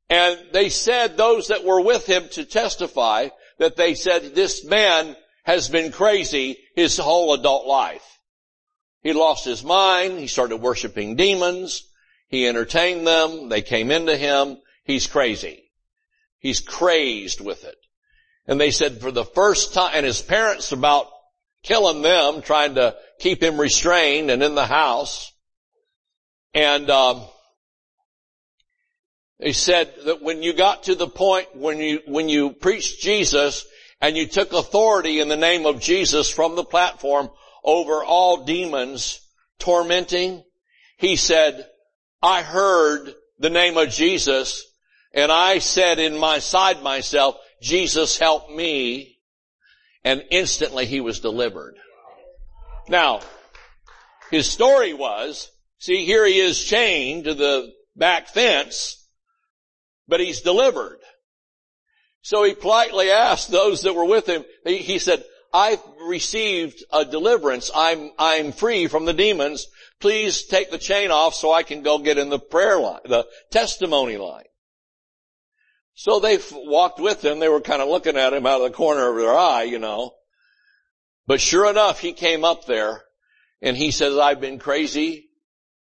[0.09, 3.27] And they said those that were with him to testify
[3.59, 8.19] that they said this man has been crazy his whole adult life.
[9.01, 10.17] He lost his mind.
[10.17, 11.83] He started worshiping demons.
[12.29, 13.49] He entertained them.
[13.49, 14.59] They came into him.
[14.85, 15.66] He's crazy.
[16.47, 17.75] He's crazed with it.
[18.47, 21.07] And they said for the first time, and his parents about
[21.61, 25.33] killing them, trying to keep him restrained and in the house.
[26.53, 27.25] And um,
[29.39, 33.65] he said that when you got to the point when you, when you preached Jesus
[33.99, 37.29] and you took authority in the name of Jesus from the platform
[37.61, 39.19] over all demons
[39.59, 40.45] tormenting,
[40.97, 41.67] he said,
[42.21, 44.63] I heard the name of Jesus
[45.17, 49.17] and I said in my side myself, Jesus help me.
[50.03, 51.75] And instantly he was delivered.
[52.87, 53.19] Now,
[54.31, 58.97] his story was, see here he is chained to the back fence
[60.07, 60.99] but he's delivered.
[62.21, 67.71] So he politely asked those that were with him, he, said, I've received a deliverance.
[67.73, 69.67] I'm, I'm free from the demons.
[69.99, 73.25] Please take the chain off so I can go get in the prayer line, the
[73.51, 74.43] testimony line.
[75.97, 77.39] So they walked with him.
[77.39, 79.79] They were kind of looking at him out of the corner of their eye, you
[79.79, 80.13] know.
[81.25, 83.03] But sure enough, he came up there
[83.61, 85.29] and he says, I've been crazy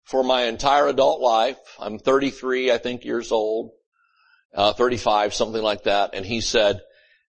[0.04, 1.58] for my entire adult life.
[1.80, 3.72] I'm 33, I think, years old
[4.54, 6.82] uh, 35, something like that, and he said,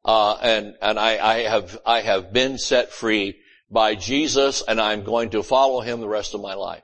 [0.05, 3.38] uh, and and I, I have I have been set free
[3.71, 6.83] by Jesus, and I'm going to follow him the rest of my life.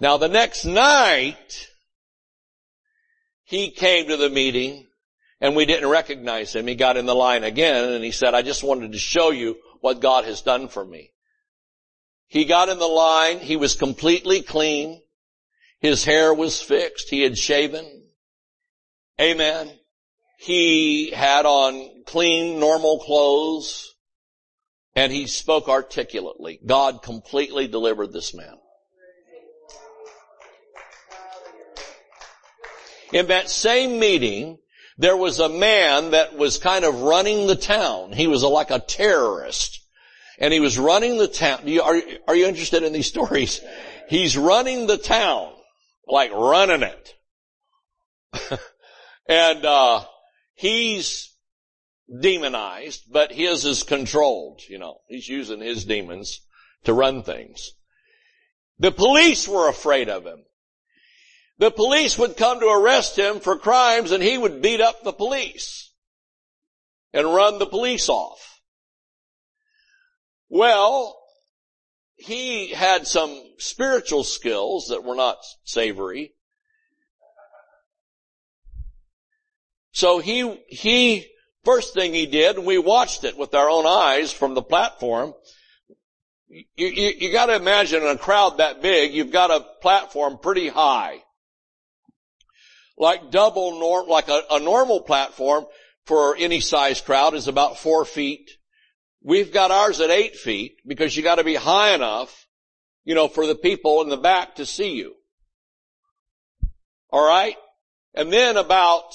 [0.00, 1.68] Now the next night,
[3.46, 4.86] he came to the meeting,
[5.40, 6.66] and we didn't recognize him.
[6.66, 9.56] He got in the line again, and he said, "I just wanted to show you
[9.80, 11.12] what God has done for me."
[12.26, 13.38] He got in the line.
[13.38, 15.00] He was completely clean.
[15.78, 17.08] His hair was fixed.
[17.08, 18.10] He had shaven.
[19.20, 19.78] Amen.
[20.38, 23.94] He had on clean, normal clothes,
[24.94, 26.58] and he spoke articulately.
[26.66, 28.58] God completely delivered this man.
[33.12, 34.58] In that same meeting,
[34.98, 38.12] there was a man that was kind of running the town.
[38.12, 39.80] He was a, like a terrorist.
[40.38, 41.60] And he was running the town.
[41.64, 43.60] You, are, are you interested in these stories?
[44.08, 45.52] He's running the town.
[46.06, 47.14] Like running it.
[49.28, 50.04] And, uh,
[50.54, 51.34] he's
[52.20, 55.00] demonized, but his is controlled, you know.
[55.08, 56.40] He's using his demons
[56.84, 57.72] to run things.
[58.78, 60.44] The police were afraid of him.
[61.58, 65.12] The police would come to arrest him for crimes and he would beat up the
[65.12, 65.92] police
[67.12, 68.60] and run the police off.
[70.48, 71.18] Well,
[72.16, 76.34] he had some spiritual skills that were not savory
[79.96, 81.26] So he, he,
[81.64, 85.32] first thing he did, we watched it with our own eyes from the platform.
[86.48, 90.68] You, you, you gotta imagine in a crowd that big, you've got a platform pretty
[90.68, 91.22] high.
[92.96, 95.66] Like double norm, like a, a normal platform
[96.04, 98.50] for any size crowd is about four feet.
[99.22, 102.46] We've got ours at eight feet because you gotta be high enough,
[103.04, 105.14] you know, for the people in the back to see you.
[107.12, 107.56] Alright?
[108.14, 109.12] And then about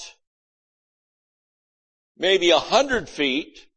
[2.18, 3.68] maybe a hundred feet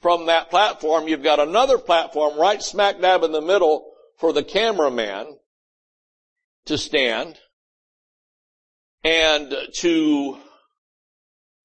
[0.00, 4.42] from that platform, you've got another platform right smack dab in the middle for the
[4.42, 5.38] cameraman
[6.66, 7.38] to stand
[9.04, 10.38] and to,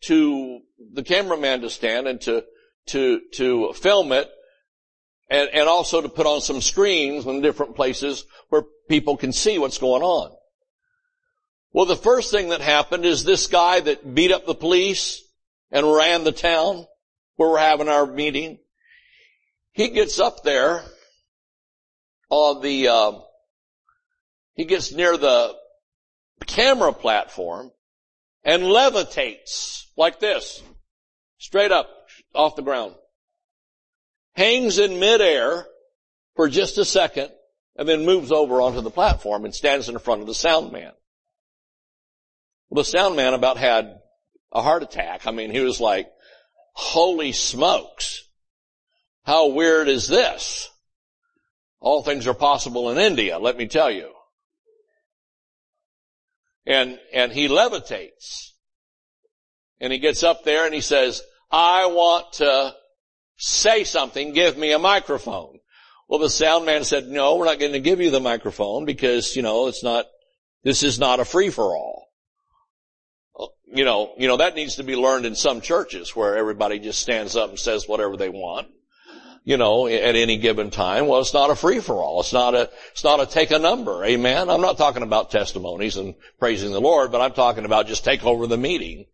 [0.02, 0.60] to
[0.94, 2.44] the cameraman to stand and to,
[2.88, 4.30] to, to film it
[5.30, 9.58] and, and also to put on some screens in different places where people can see
[9.58, 10.32] what's going on.
[11.72, 15.24] Well, the first thing that happened is this guy that beat up the police
[15.72, 16.88] and ran the town
[17.36, 18.60] where we're having our meeting.
[19.72, 20.84] He gets up there
[22.30, 23.12] on the, uh,
[24.56, 25.56] he gets near the
[26.46, 27.72] camera platform
[28.44, 30.62] and levitates like this,
[31.38, 31.90] straight up
[32.34, 32.96] off the ground.
[34.36, 35.66] Hangs in midair
[36.36, 37.30] for just a second
[37.76, 40.92] and then moves over onto the platform and stands in front of the sound man.
[42.70, 44.00] Well, the sound man about had
[44.52, 45.28] a heart attack.
[45.28, 46.10] I mean, he was like,
[46.74, 48.24] holy smokes.
[49.24, 50.70] How weird is this?
[51.80, 54.12] All things are possible in India, let me tell you.
[56.66, 58.52] And, and he levitates.
[59.80, 62.76] And he gets up there and he says, I want to
[63.38, 65.60] say something, give me a microphone.
[66.08, 69.36] Well, the sound man said, no, we're not going to give you the microphone because,
[69.36, 70.06] you know, it's not,
[70.64, 72.08] this is not a free for all.
[73.72, 77.00] You know, you know, that needs to be learned in some churches where everybody just
[77.00, 78.68] stands up and says whatever they want
[79.50, 81.08] you know, at any given time.
[81.08, 82.20] Well, it's not a free for all.
[82.20, 84.06] It's not a, it's not a take a number.
[84.06, 84.48] Amen.
[84.48, 88.24] I'm not talking about testimonies and praising the Lord, but I'm talking about just take
[88.24, 89.08] over the meeting.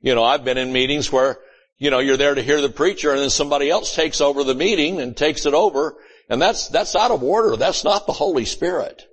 [0.00, 1.40] You know, I've been in meetings where,
[1.76, 4.54] you know, you're there to hear the preacher and then somebody else takes over the
[4.54, 5.96] meeting and takes it over.
[6.28, 7.56] And that's, that's out of order.
[7.56, 9.04] That's not the Holy Spirit.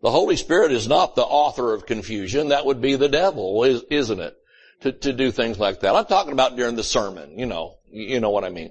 [0.00, 2.48] The Holy Spirit is not the author of confusion.
[2.48, 4.34] That would be the devil, isn't it?
[4.80, 5.94] To, to do things like that.
[5.94, 8.70] I'm talking about during the sermon, you know, you know what I mean.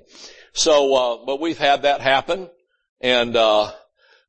[0.55, 2.49] So, uh, but we've had that happen,
[3.01, 3.73] and uh,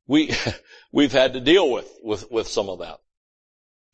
[0.07, 0.33] we
[0.91, 2.99] we've had to deal with with with some of that.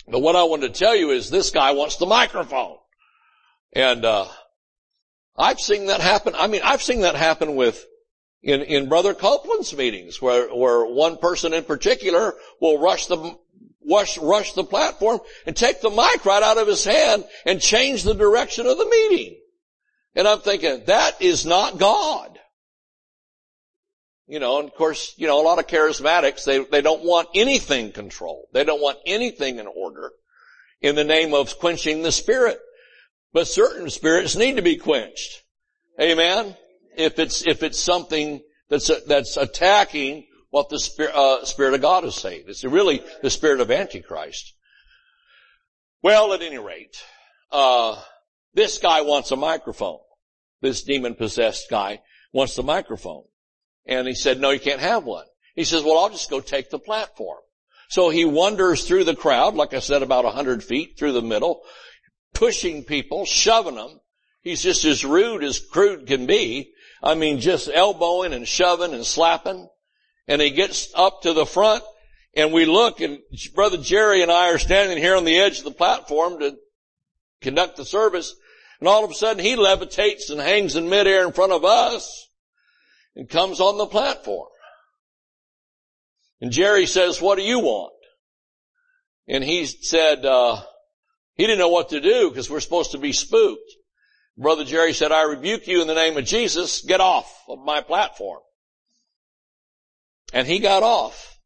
[0.07, 2.77] But what I wanted to tell you is this guy wants the microphone,
[3.71, 4.25] and uh,
[5.37, 6.33] I've seen that happen.
[6.35, 7.85] I mean, I've seen that happen with
[8.41, 13.37] in in Brother Copeland's meetings, where where one person in particular will rush the
[13.87, 18.01] rush, rush the platform and take the mic right out of his hand and change
[18.01, 19.37] the direction of the meeting.
[20.15, 22.39] And I'm thinking, that is not God.
[24.27, 27.29] You know, and of course, you know, a lot of charismatics, they, they don't want
[27.35, 28.47] anything controlled.
[28.53, 30.11] They don't want anything in order
[30.81, 32.59] in the name of quenching the spirit.
[33.33, 35.43] But certain spirits need to be quenched.
[35.99, 36.55] Amen?
[36.95, 42.05] If it's, if it's something that's, that's attacking what the spirit, uh, spirit of God
[42.05, 42.43] is saying.
[42.47, 44.53] It's really the spirit of Antichrist.
[46.03, 46.95] Well, at any rate,
[47.51, 47.99] uh,
[48.53, 49.99] this guy wants a microphone.
[50.61, 53.23] This demon possessed guy wants the microphone.
[53.85, 55.25] And he said, no, you can't have one.
[55.55, 57.39] He says, well, I'll just go take the platform.
[57.89, 61.21] So he wanders through the crowd, like I said, about a hundred feet through the
[61.21, 61.61] middle,
[62.33, 63.99] pushing people, shoving them.
[64.41, 66.73] He's just as rude as crude can be.
[67.03, 69.67] I mean, just elbowing and shoving and slapping.
[70.27, 71.83] And he gets up to the front
[72.35, 73.19] and we look and
[73.53, 76.57] Brother Jerry and I are standing here on the edge of the platform to
[77.41, 78.35] conduct the service.
[78.79, 82.29] And all of a sudden he levitates and hangs in midair in front of us
[83.15, 84.49] and comes on the platform.
[86.41, 87.93] And Jerry says, what do you want?
[89.27, 90.61] And he said, uh,
[91.35, 93.71] he didn't know what to do because we're supposed to be spooked.
[94.37, 96.81] Brother Jerry said, I rebuke you in the name of Jesus.
[96.81, 98.41] Get off of my platform.
[100.33, 101.37] And he got off.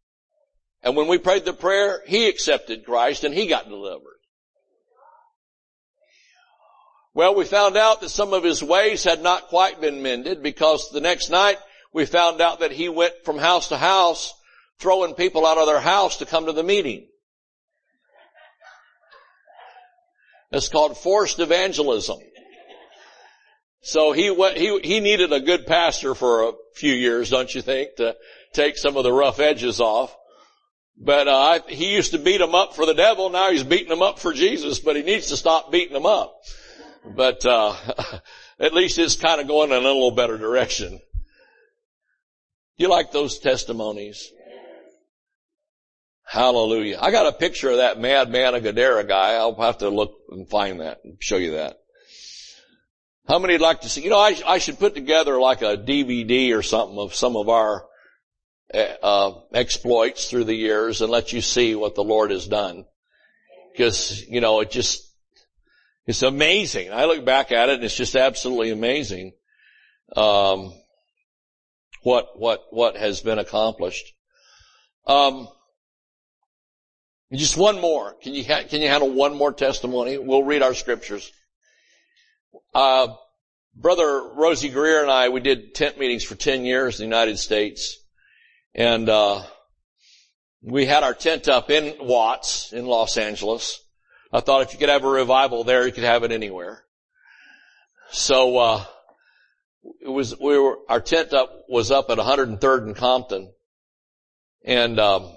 [0.81, 4.06] And when we prayed the prayer, he accepted Christ and he got delivered.
[7.17, 10.91] Well, we found out that some of his ways had not quite been mended because
[10.91, 11.57] the next night
[11.91, 14.31] we found out that he went from house to house
[14.79, 17.07] throwing people out of their house to come to the meeting.
[20.51, 22.19] It's called forced evangelism.
[23.81, 27.63] So he went, he, he needed a good pastor for a few years, don't you
[27.63, 28.15] think, to
[28.53, 30.15] take some of the rough edges off.
[30.95, 33.31] But uh, he used to beat them up for the devil.
[33.31, 36.35] Now he's beating them up for Jesus, but he needs to stop beating them up.
[37.15, 37.75] But uh,
[38.59, 40.99] at least it's kind of going in a little better direction.
[42.77, 44.31] You like those testimonies?
[46.25, 46.99] Hallelujah.
[47.01, 49.35] I got a picture of that madman of Gadara guy.
[49.35, 51.77] I'll have to look and find that and show you that.
[53.27, 54.03] How many would like to see?
[54.03, 57.49] You know, I, I should put together like a DVD or something of some of
[57.49, 57.85] our
[58.73, 62.85] uh, exploits through the years and let you see what the Lord has done.
[63.71, 65.06] Because, you know, it just,
[66.07, 66.91] it's amazing.
[66.91, 69.33] I look back at it and it's just absolutely amazing.
[70.15, 70.73] Um,
[72.01, 74.13] what, what, what has been accomplished.
[75.05, 75.49] Um,
[77.33, 78.15] just one more.
[78.21, 80.17] Can you, ha- can you handle one more testimony?
[80.17, 81.31] We'll read our scriptures.
[82.73, 83.09] Uh,
[83.75, 87.37] Brother Rosey Grier and I, we did tent meetings for 10 years in the United
[87.37, 87.97] States.
[88.73, 89.43] And, uh,
[90.61, 93.79] we had our tent up in Watts in Los Angeles.
[94.31, 96.83] I thought if you could have a revival there, you could have it anywhere.
[98.11, 98.85] So, uh,
[100.01, 103.51] it was, we were, our tent up was up at 103rd and Compton.
[104.65, 105.35] And, um,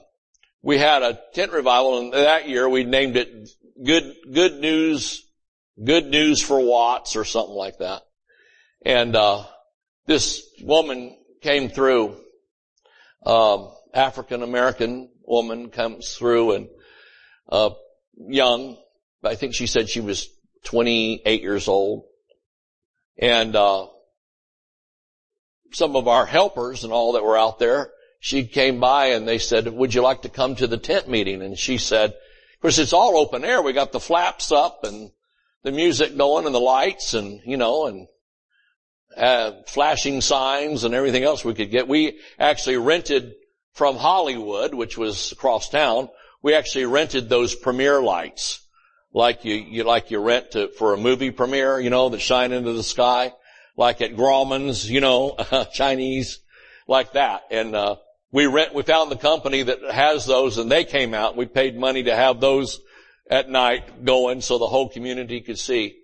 [0.62, 3.48] we had a tent revival and that year we named it
[3.82, 5.24] good, good news,
[5.82, 8.02] good news for Watts or something like that.
[8.84, 9.44] And, uh,
[10.06, 12.16] this woman came through,
[13.24, 16.68] um, African American woman comes through and,
[17.48, 17.70] uh,
[18.28, 18.76] young,
[19.22, 20.28] I think she said she was
[20.64, 22.04] 28 years old.
[23.18, 23.86] And, uh,
[25.72, 29.38] some of our helpers and all that were out there, she came by and they
[29.38, 31.42] said, would you like to come to the tent meeting?
[31.42, 33.62] And she said, of course it's all open air.
[33.62, 35.10] We got the flaps up and
[35.62, 38.08] the music going and the lights and, you know, and
[39.16, 41.88] uh, flashing signs and everything else we could get.
[41.88, 43.34] We actually rented
[43.72, 46.08] from Hollywood, which was across town.
[46.42, 48.60] We actually rented those premiere lights,
[49.12, 52.52] like you, you like you rent to, for a movie premiere, you know, that shine
[52.52, 53.32] into the sky,
[53.76, 55.36] like at Grauman's, you know,
[55.72, 56.40] Chinese,
[56.86, 57.42] like that.
[57.50, 57.96] And uh,
[58.32, 58.74] we rent.
[58.74, 61.36] We found the company that has those, and they came out.
[61.36, 62.80] We paid money to have those
[63.30, 65.96] at night going, so the whole community could see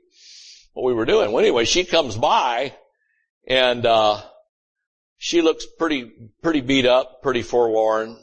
[0.72, 1.32] what we were doing.
[1.32, 2.74] Well, anyway, she comes by
[3.47, 4.22] and, uh,
[5.18, 6.12] she looks pretty,
[6.43, 8.18] pretty beat up, pretty forlorn.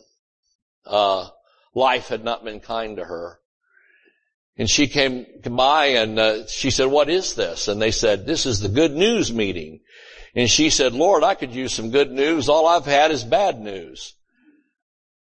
[0.85, 1.29] Uh,
[1.73, 3.39] life had not been kind to her.
[4.57, 7.67] And she came by and uh, she said, what is this?
[7.67, 9.79] And they said, this is the good news meeting.
[10.35, 12.49] And she said, Lord, I could use some good news.
[12.49, 14.15] All I've had is bad news.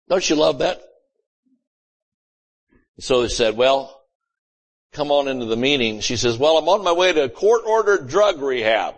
[0.09, 0.81] Don't you love that?
[2.99, 4.03] So they said, well,
[4.93, 5.99] come on into the meeting.
[5.99, 8.95] She says, well, I'm on my way to court ordered drug rehab.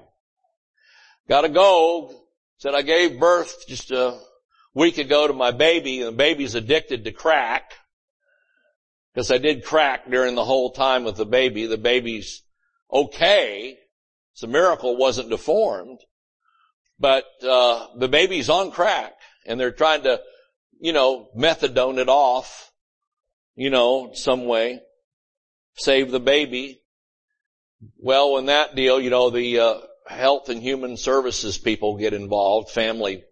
[1.29, 2.13] Gotta go.
[2.59, 4.19] Said I gave birth just a
[4.78, 7.73] week ago to my baby and the baby's addicted to crack.
[9.13, 11.65] Because I did crack during the whole time with the baby.
[11.65, 12.43] The baby's
[12.93, 13.75] okay.
[14.34, 15.99] It's a miracle wasn't deformed.
[16.99, 19.13] But, uh, the baby's on crack
[19.47, 20.21] and they're trying to,
[20.80, 22.71] you know, methadone it off,
[23.55, 24.82] you know, some way.
[25.75, 26.82] Save the baby.
[27.97, 32.69] Well, in that deal, you know, the, uh, health and human services people get involved,
[32.69, 33.23] family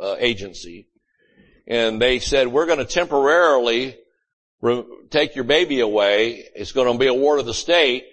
[0.00, 0.88] uh, agency,
[1.66, 3.96] and they said, we're going to temporarily
[4.60, 6.48] re- take your baby away.
[6.54, 8.06] It's going to be a ward of the state,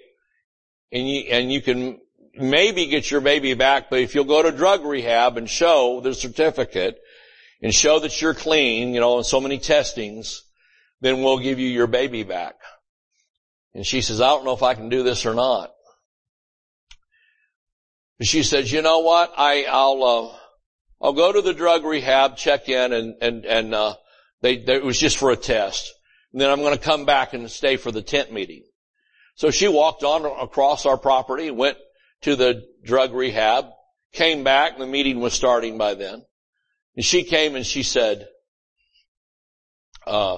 [0.92, 2.00] and you, and you can
[2.36, 6.14] maybe get your baby back, but if you'll go to drug rehab and show the
[6.14, 7.00] certificate
[7.62, 10.44] and show that you're clean, you know, and so many testings,
[11.02, 12.56] then we'll give you your baby back.
[13.74, 15.72] And she says, I don't know if I can do this or not.
[18.22, 19.34] She says, you know what?
[19.38, 20.38] I, I'll, uh,
[21.02, 23.96] I'll go to the drug rehab, check in and, and, and, uh,
[24.42, 25.94] they, they, it was just for a test.
[26.32, 28.64] And then I'm going to come back and stay for the tent meeting.
[29.36, 31.78] So she walked on across our property, went
[32.22, 33.66] to the drug rehab,
[34.12, 36.24] came back, the meeting was starting by then.
[36.96, 38.28] And she came and she said,
[40.06, 40.38] uh,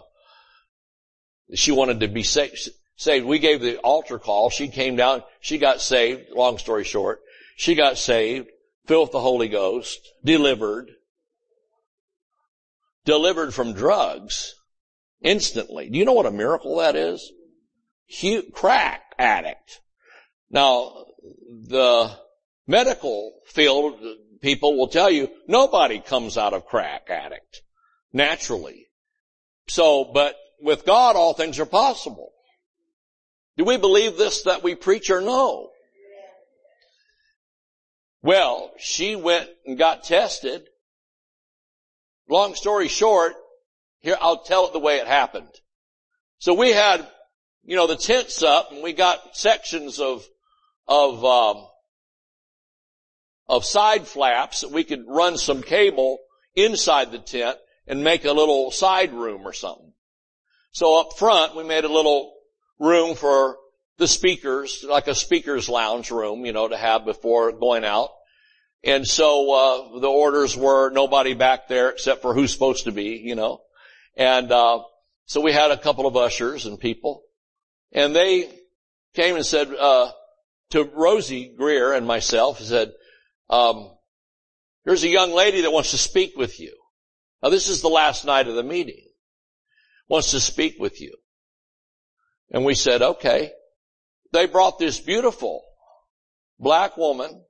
[1.56, 2.70] she wanted to be saved.
[2.96, 3.26] saved.
[3.26, 4.50] We gave the altar call.
[4.50, 5.24] She came down.
[5.40, 6.30] She got saved.
[6.36, 7.22] Long story short.
[7.56, 8.50] She got saved,
[8.90, 10.90] filled with the Holy Ghost, delivered,
[13.06, 14.56] delivered from drugs
[15.22, 15.92] instantly.
[15.92, 17.32] Do you know what a miracle that is?
[18.08, 19.82] Huge, crack addict.
[20.50, 21.06] Now,
[21.68, 22.18] the
[22.66, 24.02] medical field
[24.42, 27.62] people will tell you nobody comes out of crack addict
[28.12, 28.88] naturally.
[29.68, 32.32] So, but with God all things are possible.
[33.56, 35.69] Do we believe this that we preach or no?
[38.22, 40.68] Well, she went and got tested.
[42.28, 43.34] Long story short,
[44.02, 45.50] here, I'll tell it the way it happened.
[46.38, 47.08] So we had,
[47.64, 50.26] you know, the tents up and we got sections of,
[50.88, 51.66] of, um,
[53.48, 56.20] of side flaps that we could run some cable
[56.56, 57.58] inside the tent
[57.88, 59.94] and make a little side room or something.
[60.72, 62.34] So up front, we made a little
[62.80, 63.58] room for
[64.00, 68.10] the speakers, like a speaker's lounge room, you know, to have before going out.
[68.82, 73.22] And so, uh, the orders were nobody back there except for who's supposed to be,
[73.22, 73.62] you know.
[74.16, 74.84] And, uh,
[75.26, 77.24] so we had a couple of ushers and people
[77.92, 78.50] and they
[79.16, 80.12] came and said, uh,
[80.70, 82.94] to Rosey Grier and myself, said,
[83.50, 83.92] um,
[84.86, 86.74] there's a young lady that wants to speak with you.
[87.44, 89.06] Now this is the last night of the meeting.
[90.08, 91.16] Wants to speak with you.
[92.50, 93.52] And we said, okay
[94.32, 95.64] they brought this beautiful
[96.60, 97.44] black woman.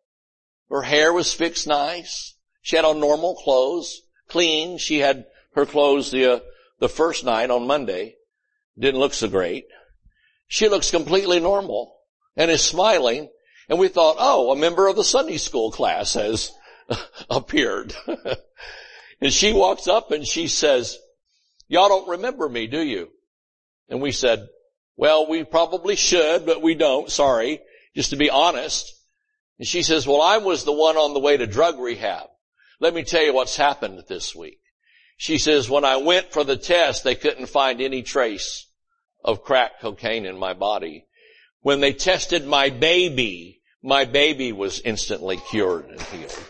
[0.69, 2.35] Her hair was fixed nice.
[2.61, 4.77] She had on normal clothes, clean.
[4.77, 5.25] She had
[5.55, 6.39] her clothes the, uh,
[6.79, 8.15] the first night on Monday.
[8.77, 9.65] Didn't look so great.
[10.47, 11.95] She looks completely normal
[12.35, 13.29] and is smiling.
[13.67, 16.51] And we thought, oh, a member of the Sunday school class has
[17.29, 17.93] appeared.
[19.21, 20.97] And she walks up and she says,
[21.67, 23.09] y'all don't remember me, do you?
[23.89, 24.47] And we said,
[24.99, 27.61] well, we probably should, but we don't, sorry,
[27.95, 28.93] just to be honest.
[29.57, 32.27] And she says, well, I was the one on the way to drug rehab.
[32.81, 34.59] Let me tell you what's happened this week.
[35.15, 38.67] She says, when I went for the test, they couldn't find any trace
[39.23, 41.05] of crack cocaine in my body.
[41.61, 46.43] When they tested my baby, my baby was instantly cured and healed.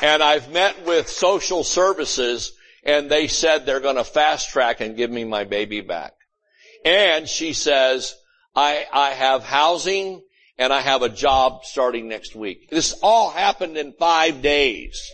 [0.00, 2.52] And I've met with social services
[2.84, 6.12] and they said they're going to fast track and give me my baby back.
[6.84, 8.14] And she says,
[8.54, 10.22] I, I have housing
[10.58, 12.70] and I have a job starting next week.
[12.70, 15.10] This all happened in five days.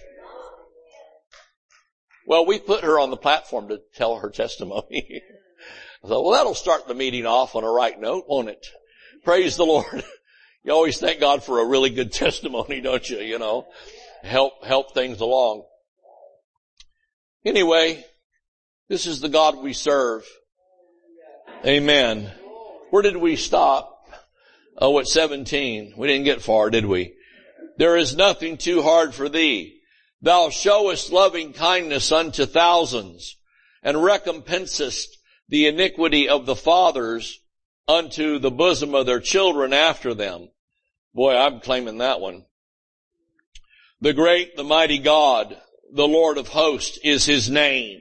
[2.27, 5.23] Well, we put her on the platform to tell her testimony.
[6.05, 8.67] I thought, well, that'll start the meeting off on a right note, won't it?
[9.25, 10.05] Praise the Lord.
[10.63, 13.19] You always thank God for a really good testimony, don't you?
[13.19, 13.69] You know,
[14.23, 15.65] help, help things along.
[17.45, 18.05] Anyway,
[18.89, 20.27] this is the God we serve.
[21.67, 22.33] Amen.
[22.89, 24.09] Where did we stop?
[24.79, 25.93] Oh, at 17.
[25.95, 27.15] We didn't get far, did we?
[27.77, 29.81] There is nothing too hard for thee.
[30.23, 33.37] Thou showest loving kindness unto thousands
[33.83, 35.07] and recompensest
[35.49, 37.41] the iniquity of the fathers
[37.87, 40.49] unto the bosom of their children after them.
[41.13, 42.47] Boy, I'm claiming that one.
[44.01, 45.61] The great, the mighty God,
[45.93, 48.01] the Lord of hosts is his name.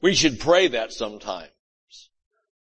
[0.00, 1.50] We should pray that sometimes.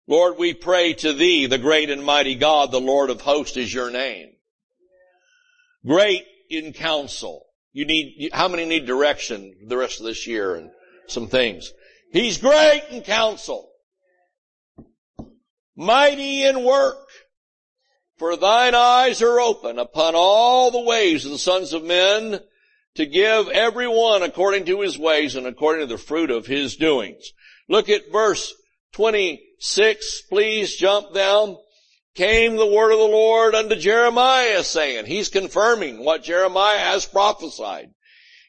[0.08, 3.72] Lord, we pray to thee, the great and mighty God, the Lord of hosts is
[3.72, 4.30] your name.
[5.86, 7.46] Great in counsel.
[7.72, 10.70] You need, how many need direction the rest of this year and
[11.06, 11.72] some things?
[12.12, 13.70] He's great in counsel.
[15.76, 17.08] Mighty in work.
[18.18, 22.40] For thine eyes are open upon all the ways of the sons of men
[22.94, 26.76] to give every one according to his ways and according to the fruit of his
[26.76, 27.32] doings.
[27.68, 28.52] Look at verse
[29.62, 30.22] 26.
[30.22, 31.56] Please jump down.
[32.14, 37.90] Came the word of the Lord unto Jeremiah saying, he's confirming what Jeremiah has prophesied.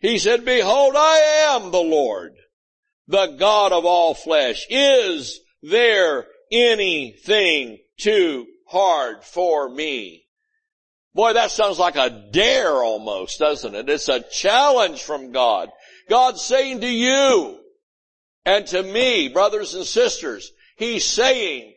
[0.01, 2.33] He said, behold, I am the Lord
[3.07, 4.65] the God of all flesh.
[4.69, 10.25] Is there anything too hard for me?
[11.13, 13.87] Boy, that sounds like a dare almost, doesn't it?
[13.87, 15.69] It's a challenge from God.
[16.09, 17.59] God's saying to you
[18.45, 21.73] and to me, brothers and sisters, He's saying,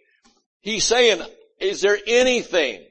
[0.67, 1.23] He's saying,
[1.61, 2.85] is there anything?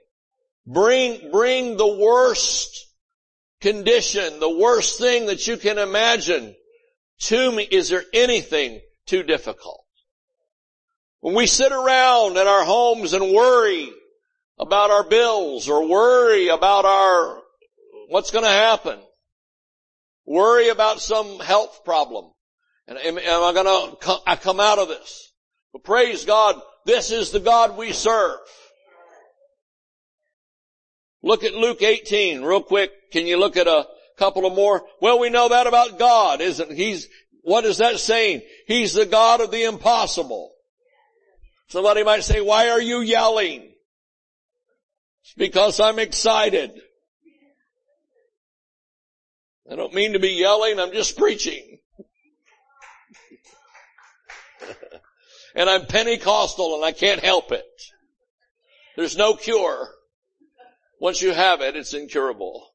[0.65, 2.87] Bring, bring the worst
[3.59, 6.55] condition, the worst thing that you can imagine
[7.19, 9.83] to me, is there anything too difficult?
[11.19, 13.91] When we sit around in our homes and worry
[14.57, 17.41] about our bills or worry about our,
[18.07, 18.99] what's gonna happen,
[20.25, 22.31] worry about some health problem,
[22.87, 25.24] and am, am I come, I come out of this?
[25.75, 26.55] But praise God,
[26.85, 28.39] this is the God we serve.
[31.21, 33.11] Look at Luke 18 real quick.
[33.11, 33.85] Can you look at a
[34.17, 34.85] couple of more.
[35.01, 37.09] Well, we know that about God, isn't He's,
[37.41, 38.43] what is that saying?
[38.67, 40.53] He's the God of the impossible.
[41.67, 43.73] Somebody might say, why are you yelling?
[45.23, 46.71] It's because I'm excited.
[49.69, 51.74] I don't mean to be yelling, I'm just preaching.
[55.55, 57.65] And I'm Pentecostal and I can't help it.
[58.95, 59.89] There's no cure.
[60.99, 62.73] Once you have it, it's incurable.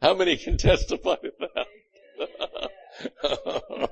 [0.00, 1.66] How many can testify to that?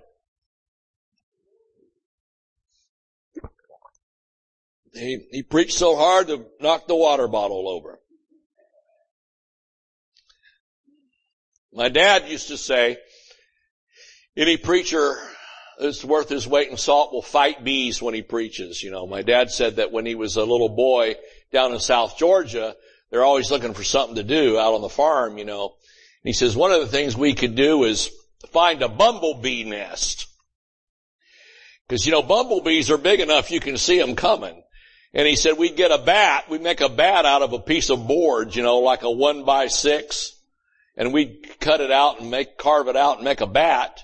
[4.93, 7.99] he, he preached so hard to knock the water bottle over.
[11.73, 12.99] My dad used to say,
[14.37, 15.17] any preacher
[15.79, 18.83] that's worth his weight in salt will fight bees when he preaches.
[18.83, 21.17] You know, my dad said that when he was a little boy
[21.53, 22.77] down in South Georgia,
[23.11, 25.75] they're always looking for something to do out on the farm, you know.
[26.23, 28.11] And he says, one of the things we could do is
[28.51, 30.29] find a bumblebee nest.
[31.89, 34.63] Cause you know, bumblebees are big enough you can see them coming.
[35.13, 37.91] And he said we'd get a bat, we'd make a bat out of a piece
[37.91, 40.33] of board, you know, like a one by six,
[40.97, 44.03] and we'd cut it out and make, carve it out and make a bat.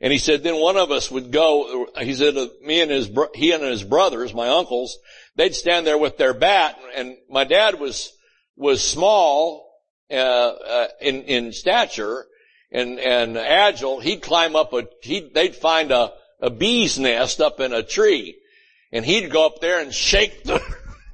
[0.00, 3.10] And he said then one of us would go, he said uh, me and his,
[3.34, 4.98] he and his brothers, my uncles,
[5.34, 8.12] they'd stand there with their bat and my dad was,
[8.56, 9.68] was small
[10.10, 12.26] uh, uh, in in stature
[12.70, 17.60] and and agile, he'd climb up a he they'd find a a bee's nest up
[17.60, 18.36] in a tree,
[18.92, 20.60] and he'd go up there and shake the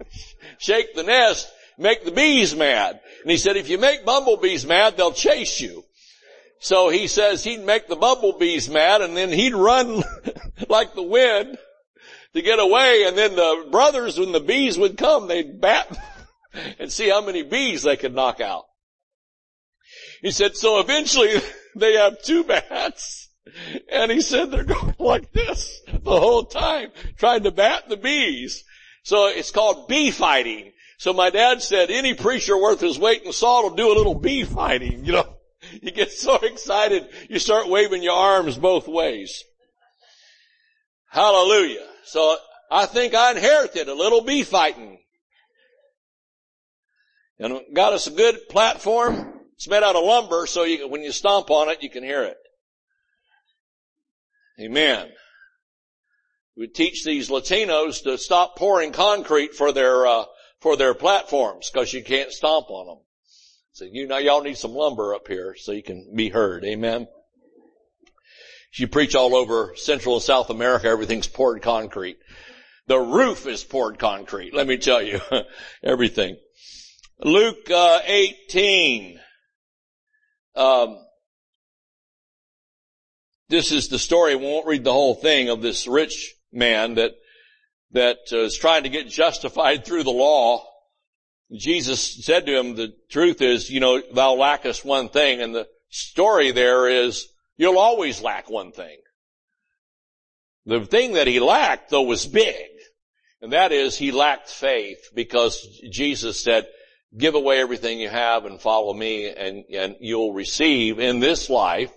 [0.59, 3.01] shake the nest, make the bees mad.
[3.23, 5.84] And he said, if you make bumblebees mad, they'll chase you.
[6.61, 10.03] So he says he'd make the bumblebees mad and then he'd run
[10.69, 11.59] like the wind
[12.33, 15.97] to get away and then the brothers, when the bees would come, they'd bat
[16.79, 18.65] and see how many bees they could knock out.
[20.23, 21.35] He said, so eventually
[21.77, 23.25] they have two bats
[23.91, 28.65] and he said they're going like this the whole time, trying to bat the bees.
[29.03, 30.73] So it's called bee fighting.
[30.99, 34.15] So my dad said any preacher worth his weight in salt will do a little
[34.15, 35.34] bee fighting, you know.
[35.83, 39.43] You get so excited, you start waving your arms both ways.
[41.11, 41.87] Hallelujah.
[42.05, 42.37] So
[42.71, 44.99] I think I inherited a little bee fighting.
[47.39, 49.41] And got us a good platform.
[49.55, 52.23] It's made out of lumber, so you, when you stomp on it, you can hear
[52.25, 52.37] it.
[54.61, 55.09] Amen.
[56.57, 60.25] We teach these Latinos to stop pouring concrete for their uh,
[60.61, 63.04] for their platforms because you can't stomp on them.
[63.75, 66.65] So you know y'all need some lumber up here so you can be heard.
[66.65, 67.09] Amen.
[68.75, 72.19] You preach all over Central and South America, everything's poured concrete.
[72.87, 74.55] The roof is poured concrete.
[74.55, 75.21] Let me tell you,
[75.83, 76.37] everything.
[77.19, 79.19] Luke uh, 18.
[80.55, 80.97] Um,
[83.49, 84.37] this is the story.
[84.37, 87.17] We won't read the whole thing of this rich man that
[87.91, 90.65] that uh, is trying to get justified through the law.
[91.53, 95.41] Jesus said to him, the truth is, you know, thou lackest one thing.
[95.41, 98.99] And the story there is, you'll always lack one thing.
[100.67, 102.71] The thing that he lacked, though, was big.
[103.43, 106.67] And that is, he lacked faith because Jesus said,
[107.17, 111.93] give away everything you have and follow me and, and you'll receive in this life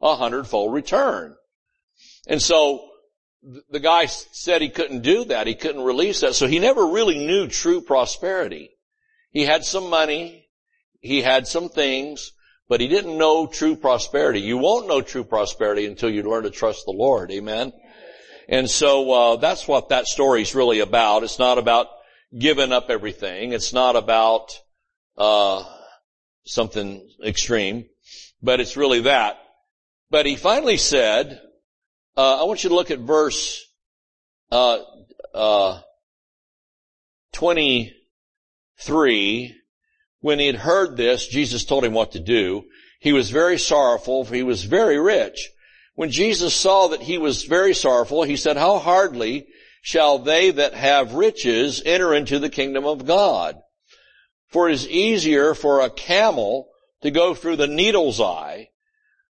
[0.00, 1.34] a hundredfold return.
[2.28, 2.88] And so
[3.68, 5.46] the guy said he couldn't do that.
[5.46, 6.34] He couldn't release that.
[6.34, 8.70] So he never really knew true prosperity.
[9.34, 10.48] He had some money.
[11.00, 12.32] He had some things,
[12.66, 14.40] but he didn't know true prosperity.
[14.40, 17.30] You won't know true prosperity until you learn to trust the Lord.
[17.30, 17.74] Amen.
[18.48, 21.24] And so, uh, that's what that story's really about.
[21.24, 21.88] It's not about
[22.38, 23.52] giving up everything.
[23.52, 24.58] It's not about,
[25.18, 25.64] uh,
[26.46, 27.86] something extreme,
[28.42, 29.38] but it's really that.
[30.10, 31.40] But he finally said,
[32.16, 33.64] uh, I want you to look at verse
[34.52, 34.78] uh,
[35.34, 35.80] uh,
[38.86, 39.54] 23.
[40.20, 42.64] When he had heard this, Jesus told him what to do.
[43.00, 45.50] He was very sorrowful, for he was very rich.
[45.94, 49.46] When Jesus saw that he was very sorrowful, he said, How hardly
[49.82, 53.56] shall they that have riches enter into the kingdom of God?
[54.48, 56.68] For it is easier for a camel
[57.02, 58.68] to go through the needle's eye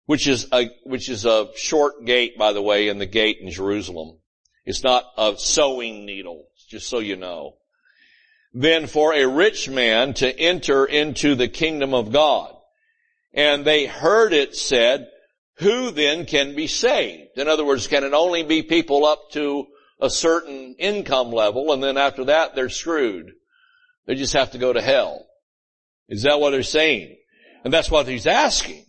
[0.07, 3.51] which is a, which is a short gate, by the way, in the gate in
[3.51, 4.19] Jerusalem.
[4.65, 7.57] It's not a sewing needle, just so you know.
[8.55, 12.55] Then for a rich man to enter into the kingdom of God.
[13.33, 15.09] And they heard it said,
[15.57, 17.37] who then can be saved?
[17.37, 19.67] In other words, can it only be people up to
[20.01, 23.33] a certain income level and then after that they're screwed?
[24.07, 25.27] They just have to go to hell.
[26.09, 27.17] Is that what they're saying?
[27.65, 28.85] And that's what he's asking.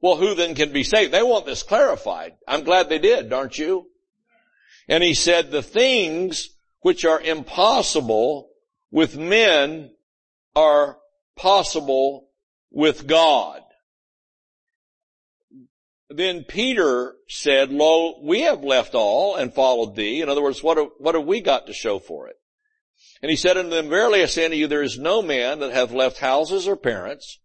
[0.00, 1.12] Well, who then can be saved?
[1.12, 2.34] They want this clarified.
[2.46, 3.86] I'm glad they did, aren't you?
[4.88, 6.50] And he said, the things
[6.80, 8.49] which are impossible
[8.90, 9.90] with men
[10.54, 10.98] are
[11.36, 12.28] possible
[12.70, 13.62] with God.
[16.08, 20.20] Then Peter said, Lo, we have left all and followed thee.
[20.20, 22.36] In other words, what have, what have we got to show for it?
[23.22, 25.72] And he said unto them, Verily I say unto you, there is no man that
[25.72, 27.38] hath left houses or parents,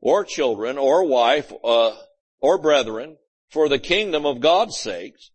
[0.00, 1.92] or children or wife uh,
[2.40, 3.16] or brethren
[3.48, 5.30] for the kingdom of God's sakes,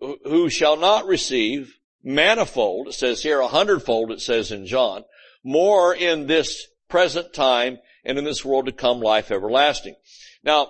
[0.00, 5.04] who shall not receive manifold, it says here a hundredfold, it says in John,
[5.42, 9.96] more in this present time and in this world to come life everlasting.
[10.44, 10.68] Now,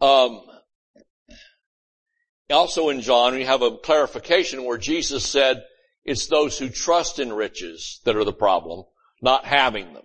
[0.00, 0.42] um,
[2.50, 5.62] also in John, we have a clarification where Jesus said
[6.04, 8.84] it's those who trust in riches that are the problem,
[9.22, 10.02] not having them.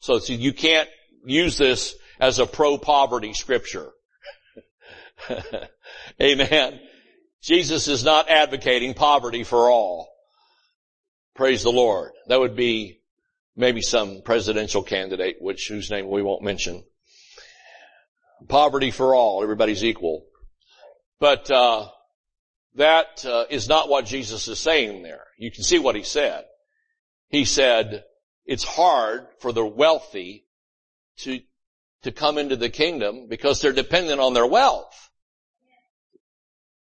[0.00, 0.88] So you can't
[1.24, 3.88] use this as a pro-poverty scripture.
[6.22, 6.80] Amen.
[7.42, 10.08] Jesus is not advocating poverty for all.
[11.34, 12.12] Praise the Lord.
[12.26, 13.00] That would be
[13.56, 16.84] maybe some presidential candidate, which whose name we won't mention.
[18.48, 19.42] Poverty for all.
[19.42, 20.24] Everybody's equal.
[21.20, 21.88] But uh,
[22.76, 25.24] that uh, is not what Jesus is saying there.
[25.38, 26.44] You can see what he said.
[27.28, 28.04] He said,
[28.46, 30.46] it's hard for the wealthy
[31.18, 31.40] to,
[32.02, 35.07] to come into the kingdom because they're dependent on their wealth.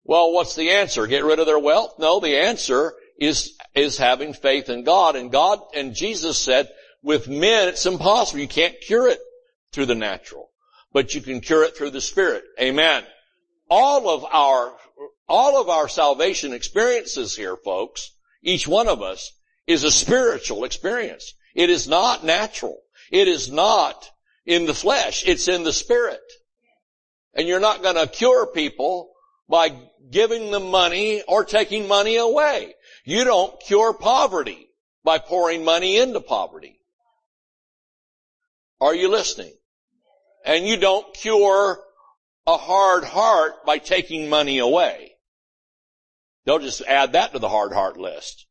[0.06, 1.08] Well, what's the answer?
[1.08, 1.96] Get rid of their wealth?
[2.00, 5.16] No, the answer is, is having faith in God.
[5.16, 6.70] And God, and Jesus said,
[7.02, 8.40] with men it's impossible.
[8.40, 9.20] You can't cure it
[9.72, 10.52] through the natural.
[10.96, 12.46] but you can cure it through the Spirit.
[12.58, 13.04] Amen.
[13.70, 14.74] All of our,
[15.28, 19.34] all of our salvation experiences here, folks, each one of us
[19.68, 21.34] is a spiritual experience.
[21.54, 22.78] It is not natural.
[23.12, 24.10] It is not
[24.46, 25.28] in the flesh.
[25.28, 26.22] It's in the spirit.
[27.34, 29.12] And you're not going to cure people
[29.48, 29.78] by
[30.10, 32.74] giving them money or taking money away.
[33.04, 34.70] You don't cure poverty
[35.04, 36.80] by pouring money into poverty.
[38.82, 39.54] Are you listening?
[40.46, 41.80] And you don't cure
[42.48, 45.14] a hard heart by taking money away.
[46.46, 48.46] They'll just add that to the hard heart list.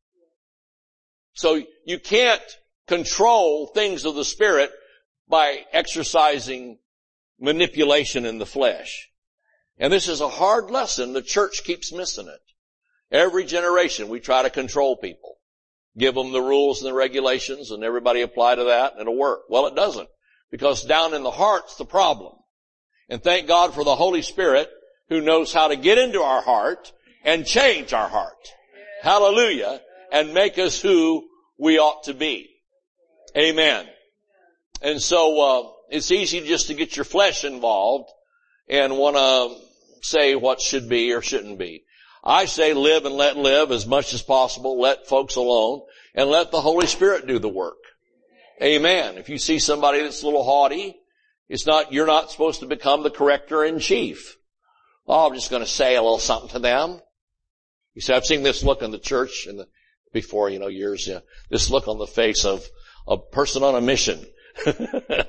[1.34, 2.42] So you can't
[2.86, 4.70] control things of the spirit
[5.28, 6.78] by exercising
[7.38, 9.10] manipulation in the flesh.
[9.78, 11.12] And this is a hard lesson.
[11.12, 12.40] The church keeps missing it.
[13.10, 15.36] Every generation we try to control people.
[15.96, 19.42] Give them the rules and the regulations and everybody apply to that and it'll work.
[19.48, 20.08] Well, it doesn't
[20.50, 22.34] because down in the heart's the problem.
[23.08, 24.68] And thank God for the Holy Spirit
[25.08, 26.92] who knows how to get into our heart
[27.24, 28.48] and change our heart.
[29.02, 29.80] Hallelujah.
[30.10, 32.50] And make us who we ought to be.
[33.36, 33.86] Amen.
[34.80, 38.10] And so, uh, it's easy just to get your flesh involved
[38.68, 39.64] and want to
[40.02, 41.84] say what should be or shouldn't be.
[42.22, 44.80] I say live and let live as much as possible.
[44.80, 45.82] Let folks alone
[46.14, 47.76] and let the Holy Spirit do the work.
[48.62, 49.18] Amen.
[49.18, 50.96] If you see somebody that's a little haughty,
[51.48, 54.36] it's not, you're not supposed to become the corrector in chief.
[55.06, 57.00] Oh, I'm just going to say a little something to them.
[57.94, 59.68] You see, I've seen this look in the church in the,
[60.12, 62.64] before, you know, years, yeah, this look on the face of
[63.06, 64.24] a person on a mission.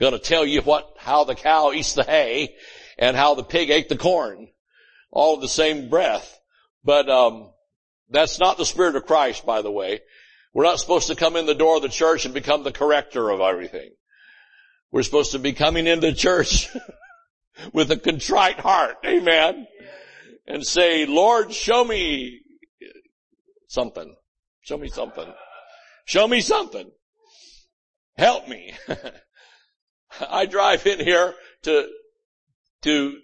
[0.00, 2.54] Gonna tell you what, how the cow eats the hay
[2.98, 4.48] and how the pig ate the corn.
[5.10, 6.38] All in the same breath.
[6.84, 7.50] But, um,
[8.10, 10.00] that's not the Spirit of Christ, by the way.
[10.54, 13.30] We're not supposed to come in the door of the church and become the corrector
[13.30, 13.90] of everything.
[14.90, 16.68] We're supposed to be coming into church
[17.72, 18.96] with a contrite heart.
[19.04, 19.66] Amen.
[20.46, 22.40] And say, Lord, show me
[23.66, 24.14] something.
[24.62, 25.32] Show me something.
[26.06, 26.90] Show me something.
[28.18, 28.74] Help me.
[30.28, 31.88] I drive in here to,
[32.82, 33.16] to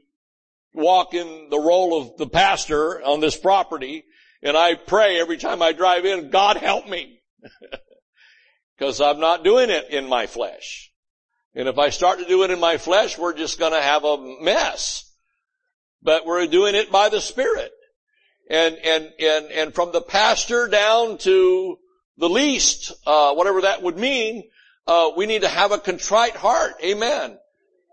[0.73, 4.05] walk in the role of the pastor on this property
[4.45, 7.23] and I pray every time I drive in, God help me.
[8.79, 10.93] Cause I'm not doing it in my flesh.
[11.55, 14.43] And if I start to do it in my flesh, we're just gonna have a
[14.43, 15.11] mess.
[16.03, 17.73] But we're doing it by the Spirit.
[18.51, 21.79] And, and, and, and from the pastor down to
[22.19, 24.45] the least, uh, whatever that would mean,
[24.87, 26.75] uh, we need to have a contrite heart.
[26.83, 27.39] Amen.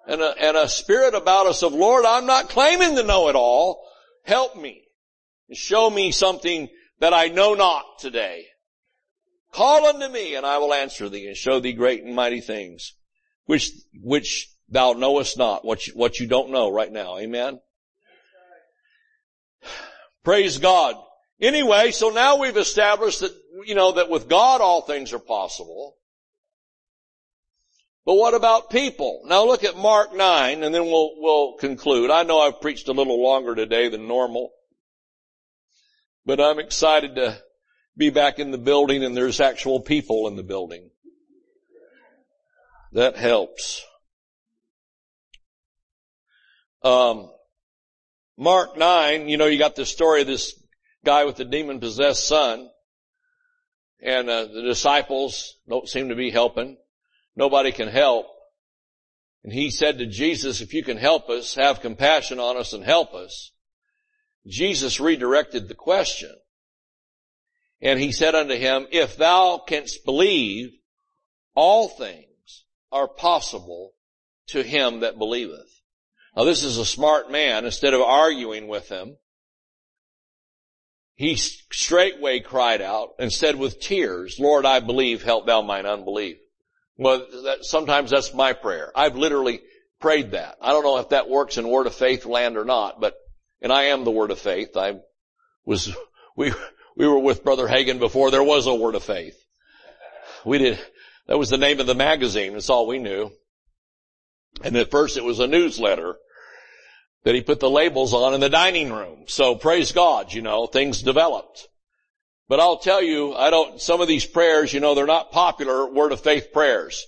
[0.08, 3.36] And a, and a spirit about us of, Lord, I'm not claiming to know it
[3.36, 3.88] all.
[4.24, 4.84] Help me.
[5.54, 6.70] Show me something
[7.00, 8.46] that I know not today.
[9.52, 12.94] Call unto me and I will answer thee and show thee great and mighty things,
[13.46, 13.72] which,
[14.02, 17.18] which thou knowest not, what you, what you don't know right now.
[17.18, 17.60] Amen.
[20.24, 20.96] Praise God.
[21.42, 23.36] Anyway, so now we've established that,
[23.66, 25.98] you know, that with God all things are possible.
[28.06, 29.22] But what about people?
[29.26, 32.10] Now look at Mark 9 and then we'll, we'll conclude.
[32.10, 34.52] I know I've preached a little longer today than normal,
[36.26, 37.38] but I'm excited to
[37.96, 40.90] be back in the building and there's actual people in the building.
[42.94, 43.86] That helps.
[46.84, 47.30] Um,
[48.36, 50.60] Mark 9, you know, you got the story of this
[51.06, 52.68] guy with the demon possessed son
[54.02, 56.78] and uh, the disciples don't seem to be helping.
[57.36, 58.28] Nobody can help.
[59.44, 62.84] And he said to Jesus, if you can help us, have compassion on us and
[62.84, 63.52] help us.
[64.46, 66.36] Jesus redirected the question.
[67.82, 70.72] And he said unto him, if thou canst believe,
[71.56, 73.94] all things are possible
[74.48, 75.82] to him that believeth.
[76.36, 77.66] Now this is a smart man.
[77.66, 79.18] Instead of arguing with him,
[81.16, 86.38] he straightway cried out and said with tears, Lord, I believe, help thou mine unbelief.
[86.98, 88.92] Well, that, sometimes that's my prayer.
[88.96, 89.62] I've literally
[90.00, 90.58] prayed that.
[90.62, 93.16] I don't know if that works in Word of Faith land or not, but,
[93.62, 94.76] and I am the Word of Faith.
[94.76, 95.00] I
[95.66, 95.96] was,
[96.36, 96.54] we,
[96.96, 99.38] we were with Brother Hagin before there was a Word of Faith.
[100.46, 100.80] We did,
[101.28, 102.54] that was the name of the magazine.
[102.54, 103.32] That's all we knew.
[104.64, 106.16] And at first it was a newsletter
[107.24, 109.26] that he put the labels on in the dining room.
[109.28, 111.68] So praise God, you know, things developed.
[112.52, 115.90] But I'll tell you, I don't, some of these prayers, you know, they're not popular
[115.90, 117.08] word of faith prayers.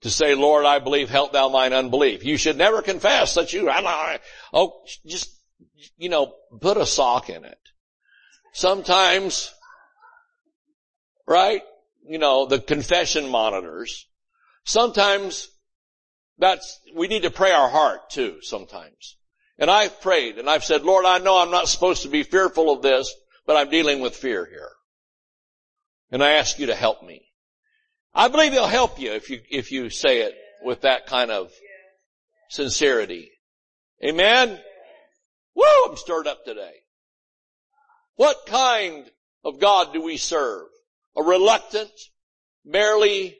[0.00, 2.24] To say, Lord, I believe, help thou mine unbelief.
[2.24, 3.70] You should never confess that you,
[4.54, 5.28] oh, just,
[5.98, 7.58] you know, put a sock in it.
[8.54, 9.52] Sometimes,
[11.26, 11.60] right?
[12.08, 14.06] You know, the confession monitors.
[14.64, 15.50] Sometimes
[16.38, 19.18] That's, we need to pray our heart too sometimes.
[19.58, 22.72] And I've prayed and I've said, Lord, I know I'm not supposed to be fearful
[22.72, 23.14] of this,
[23.46, 24.70] but I'm dealing with fear here.
[26.10, 27.26] And I ask you to help me.
[28.14, 31.52] I believe he'll help you if you, if you say it with that kind of
[32.48, 33.32] sincerity.
[34.04, 34.58] Amen?
[35.54, 36.74] Woo, I'm stirred up today.
[38.16, 39.10] What kind
[39.44, 40.66] of God do we serve?
[41.16, 41.90] A reluctant,
[42.64, 43.36] barely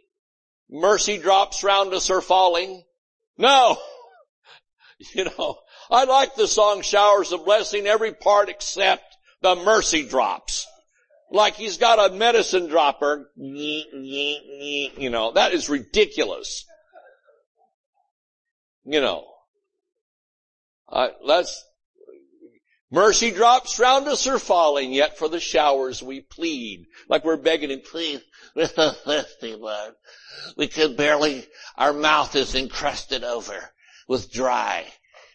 [0.68, 2.82] mercy drops round us are falling?
[3.38, 3.76] No.
[5.12, 5.58] You know,
[5.90, 9.13] I like the song Showers of Blessing, every part except
[9.44, 10.66] the mercy drops.
[11.30, 13.30] Like he's got a medicine dropper.
[13.36, 16.64] You know, that is ridiculous.
[18.84, 19.26] You know.
[20.88, 21.62] Uh, let's,
[22.90, 26.86] mercy drops round us are falling, yet for the showers we plead.
[27.08, 28.20] Like we're begging him, please,
[28.56, 29.94] we're so thirsty, Lord.
[30.56, 31.44] We can barely,
[31.76, 33.58] our mouth is encrusted over
[34.08, 34.86] with dry.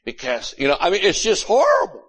[0.05, 2.08] Because, you know, I mean, it's just horrible.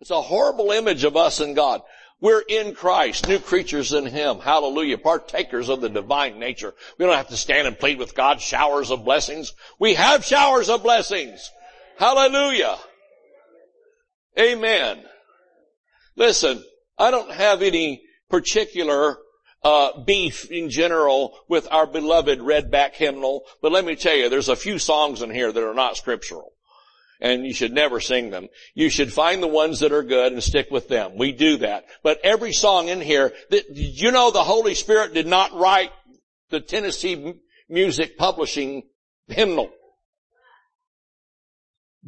[0.00, 1.82] It's a horrible image of us and God.
[2.20, 4.38] We're in Christ, new creatures in Him.
[4.38, 4.98] Hallelujah.
[4.98, 6.74] Partakers of the divine nature.
[6.98, 9.52] We don't have to stand and plead with God showers of blessings.
[9.78, 11.50] We have showers of blessings.
[11.98, 12.78] Hallelujah.
[14.38, 15.02] Amen.
[16.14, 16.62] Listen,
[16.98, 19.18] I don't have any particular
[19.62, 24.48] uh, beef in general with our beloved redback hymnal, but let me tell you, there's
[24.48, 26.55] a few songs in here that are not scriptural
[27.20, 28.48] and you should never sing them.
[28.74, 31.16] You should find the ones that are good and stick with them.
[31.16, 31.86] We do that.
[32.02, 33.32] But every song in here,
[33.70, 35.90] you know the Holy Spirit did not write
[36.50, 37.34] the Tennessee
[37.68, 38.84] Music Publishing
[39.28, 39.70] hymnal.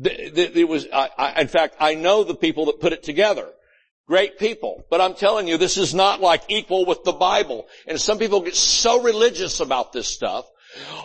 [0.01, 3.49] It was, in fact, I know the people that put it together.
[4.07, 4.85] Great people.
[4.89, 7.67] But I'm telling you, this is not like equal with the Bible.
[7.87, 10.47] And some people get so religious about this stuff.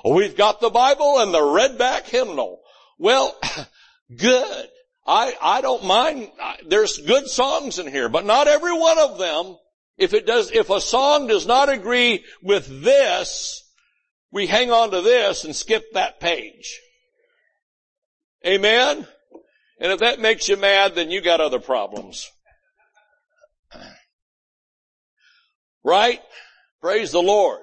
[0.05, 2.61] We've got the Bible and the redback hymnal.
[2.99, 3.35] Well,
[4.17, 4.67] good.
[5.05, 6.31] I, I don't mind.
[6.67, 9.57] There's good songs in here, but not every one of them.
[9.97, 13.63] If it does, if a song does not agree with this,
[14.31, 16.79] we hang on to this and skip that page.
[18.45, 19.07] Amen?
[19.79, 22.29] And if that makes you mad, then you got other problems.
[25.83, 26.21] Right?
[26.81, 27.59] Praise the Lord.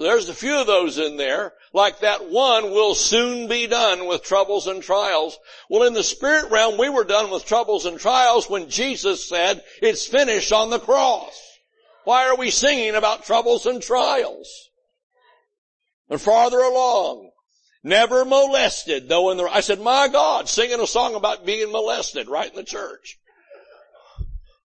[0.00, 4.22] There's a few of those in there, like that one will soon be done with
[4.22, 5.38] troubles and trials.
[5.68, 9.62] Well, in the spirit realm, we were done with troubles and trials when Jesus said,
[9.82, 11.38] it's finished on the cross.
[12.04, 14.70] Why are we singing about troubles and trials?
[16.08, 17.30] And farther along,
[17.84, 22.26] never molested, though in the, I said, my God, singing a song about being molested
[22.26, 23.18] right in the church.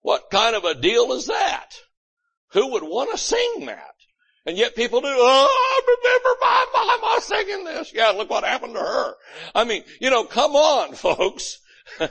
[0.04, 1.72] What kind of a deal is that?
[2.54, 3.97] Who would want to sing that?
[4.48, 7.94] And yet people do, oh, I remember my mama singing this.
[7.94, 9.14] Yeah, look what happened to her.
[9.54, 11.60] I mean, you know, come on, folks.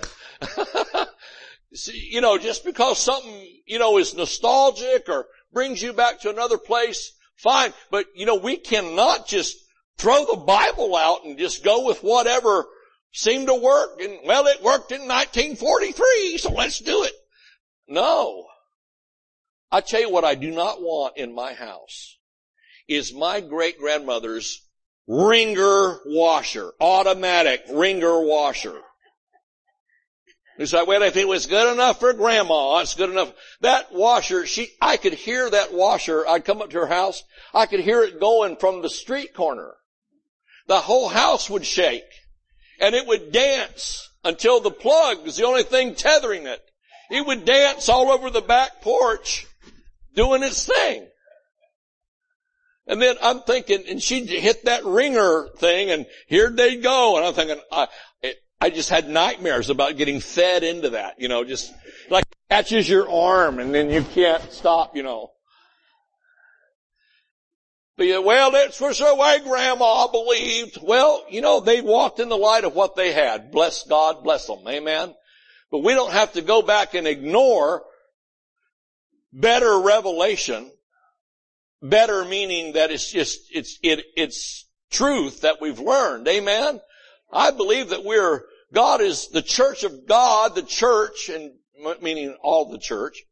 [1.73, 6.31] See, you know, just because something, you know, is nostalgic or brings you back to
[6.31, 7.73] another place, fine.
[7.91, 9.57] But, you know, we cannot just
[9.97, 12.67] throw the Bible out and just go with whatever
[13.13, 13.99] seemed to work.
[14.03, 17.15] And, well, it worked in 1943, so let's do it.
[17.89, 18.45] No.
[19.73, 22.16] I tell you what I do not want in my house
[22.89, 24.63] is my great grandmother's
[25.07, 28.81] wringer washer, automatic wringer washer.
[30.59, 33.33] You say, well, if it was good enough for grandma, it's good enough.
[33.61, 36.27] That washer, she, I could hear that washer.
[36.27, 37.23] I'd come up to her house.
[37.53, 39.75] I could hear it going from the street corner.
[40.67, 42.05] The whole house would shake
[42.81, 46.63] and it would dance until the plug was the only thing tethering it.
[47.11, 49.47] It would dance all over the back porch
[50.15, 51.07] doing its thing.
[52.87, 57.17] And then I'm thinking, and she hit that wringer thing and here they go.
[57.17, 57.89] And I'm thinking, I,
[58.61, 61.73] I just had nightmares about getting fed into that, you know, just
[62.11, 65.33] like catches your arm and then you can't stop, you know.
[67.97, 70.79] But yeah, well, that's was the way grandma believed.
[70.83, 73.51] Well, you know, they walked in the light of what they had.
[73.51, 74.61] Bless God, bless them.
[74.69, 75.15] Amen.
[75.71, 77.83] But we don't have to go back and ignore
[79.33, 80.71] better revelation
[81.89, 86.29] Better meaning that it's just, it's, it, it's truth that we've learned.
[86.29, 86.81] Amen?
[87.33, 91.53] I believe that we're, God is the church of God, the church, and
[92.01, 93.23] meaning all the church,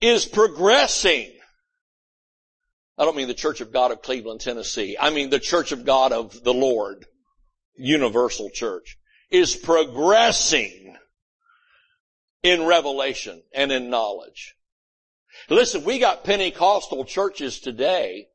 [0.00, 1.32] is progressing.
[2.98, 4.96] I don't mean the church of God of Cleveland, Tennessee.
[5.00, 7.06] I mean the church of God of the Lord,
[7.76, 8.98] universal church,
[9.30, 10.96] is progressing
[12.42, 14.56] in revelation and in knowledge.
[15.48, 18.28] Listen, we got Pentecostal churches today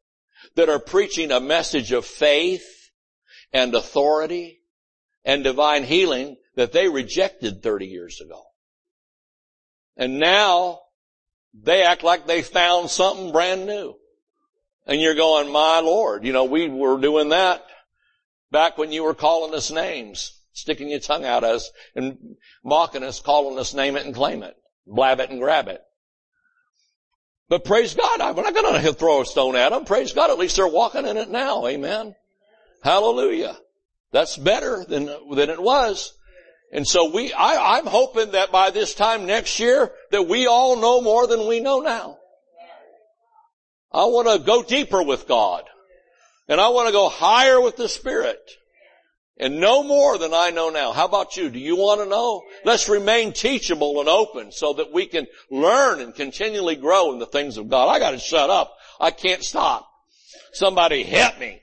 [0.55, 2.91] that are preaching a message of faith
[3.53, 4.62] and authority
[5.24, 8.43] and divine healing that they rejected 30 years ago.
[9.95, 10.80] And now
[11.53, 13.95] they act like they found something brand new.
[14.86, 17.66] And you're going, my Lord, you know, we were doing that
[18.51, 22.18] back when you were calling us names, sticking your tongue out at us and
[22.64, 24.55] mocking us, calling us name it and claim it,
[24.86, 25.82] blab it and grab it.
[27.50, 29.86] But praise God, I'm not going to throw a stone at them.
[29.86, 31.66] Praise God, at least they're walking in it now.
[31.66, 32.16] Amen.
[32.84, 33.58] Hallelujah.
[34.12, 36.14] That's better than, than it was.
[36.72, 40.76] And so we, I, I'm hoping that by this time next year that we all
[40.76, 42.18] know more than we know now.
[43.91, 45.64] I want to go deeper with God.
[46.50, 48.39] And I want to go higher with the Spirit.
[49.40, 50.94] And know more than I know now.
[50.94, 51.50] How about you?
[51.50, 52.44] Do you want to know?
[52.66, 57.28] Let's remain teachable and open so that we can learn and continually grow in the
[57.28, 57.88] things of God.
[57.88, 58.76] I gotta shut up.
[59.00, 59.88] I can't stop.
[60.54, 61.62] Somebody help me.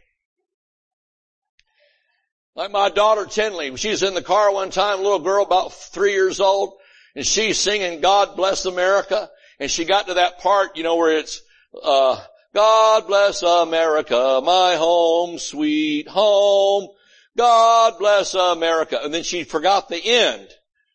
[2.54, 6.12] Like my daughter Tinley, she was in the car one time, little girl about three
[6.12, 6.74] years old,
[7.16, 11.18] and she's singing God Bless America, and she got to that part, you know, where
[11.18, 11.42] it's,
[11.82, 12.22] uh,
[12.54, 16.88] God bless America, my home, sweet home.
[17.36, 19.00] God bless America.
[19.02, 20.48] And then she forgot the end,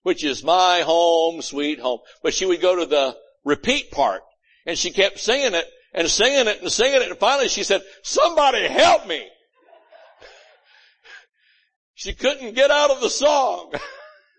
[0.04, 2.00] which is my home, sweet home.
[2.24, 4.22] But she would go to the repeat part,
[4.66, 7.82] and she kept singing it, and singing it, and singing it, and finally she said,
[8.04, 9.26] somebody help me.
[11.96, 13.74] She couldn't get out of the song.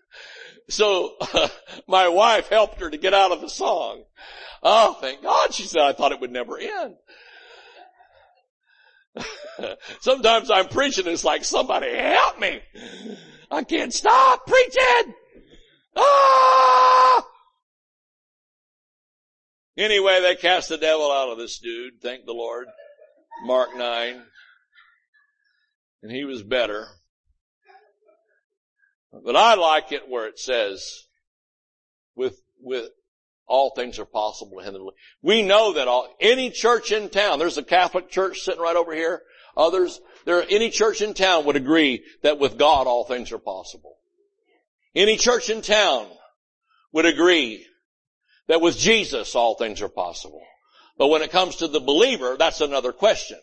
[0.69, 1.47] so uh,
[1.87, 4.03] my wife helped her to get out of the song.
[4.63, 6.95] Oh, thank God, she said, I thought it would never end.
[10.01, 12.61] Sometimes I'm preaching, it's like somebody help me.
[13.49, 15.13] I can't stop preaching.
[15.95, 17.27] Ah!
[19.77, 22.67] Anyway, they cast the devil out of this dude, thank the Lord.
[23.43, 24.21] Mark 9.
[26.03, 26.87] And he was better.
[29.11, 31.07] But I like it where it says,
[32.15, 32.89] with, with
[33.51, 34.89] all things are possible to him.
[35.21, 38.95] We know that all, any church in town, there's a Catholic church sitting right over
[38.95, 39.21] here,
[39.57, 43.37] others, there, are any church in town would agree that with God all things are
[43.37, 43.97] possible.
[44.95, 46.07] Any church in town
[46.93, 47.65] would agree
[48.47, 50.43] that with Jesus all things are possible.
[50.97, 53.39] But when it comes to the believer, that's another question.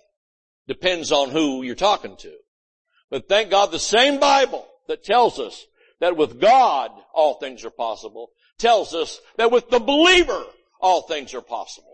[0.66, 2.32] Depends on who you're talking to.
[3.10, 5.66] But thank God the same Bible that tells us
[6.00, 10.44] that with God all things are possible tells us that with the believer
[10.80, 11.86] all things are possible.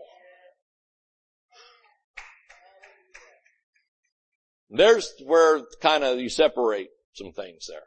[4.69, 7.79] There's where kind of you separate some things there.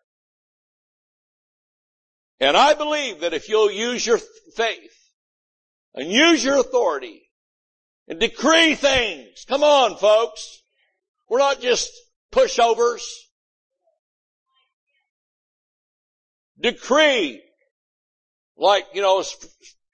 [2.40, 4.18] And I believe that if you'll use your
[4.54, 4.96] faith
[5.94, 7.22] and use your authority
[8.06, 10.62] and decree things, come on folks,
[11.28, 11.90] we're not just
[12.32, 13.02] pushovers.
[16.60, 17.42] decree.
[18.58, 19.22] Like, you know,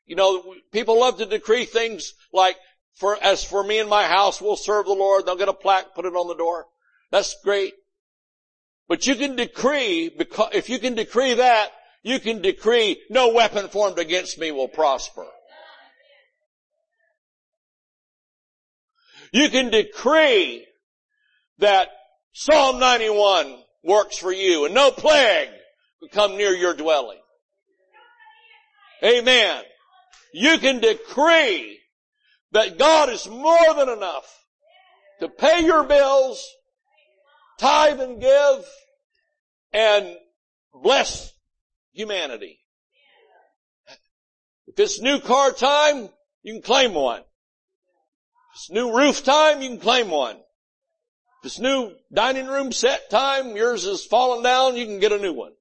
[0.07, 2.57] you know, people love to decree things like,
[2.95, 5.27] for, as for me and my house, we'll serve the Lord.
[5.27, 6.67] They'll get a plaque, put it on the door.
[7.11, 7.75] That's great.
[8.89, 11.71] But you can decree, because, if you can decree that,
[12.03, 15.27] you can decree, no weapon formed against me will prosper.
[19.33, 20.65] You can decree
[21.59, 21.89] that
[22.33, 25.49] Psalm 91 works for you and no plague
[26.01, 27.19] will come near your dwelling.
[29.03, 29.63] Amen.
[30.33, 31.81] You can decree
[32.53, 34.45] that God is more than enough
[35.21, 36.45] to pay your bills,
[37.59, 38.65] tithe and give,
[39.73, 40.17] and
[40.73, 41.33] bless
[41.93, 42.61] humanity.
[44.67, 46.09] If it's new car time,
[46.43, 47.21] you can claim one.
[47.21, 50.37] If it's new roof time, you can claim one.
[50.37, 55.19] If it's new dining room set time, yours is falling down, you can get a
[55.19, 55.53] new one.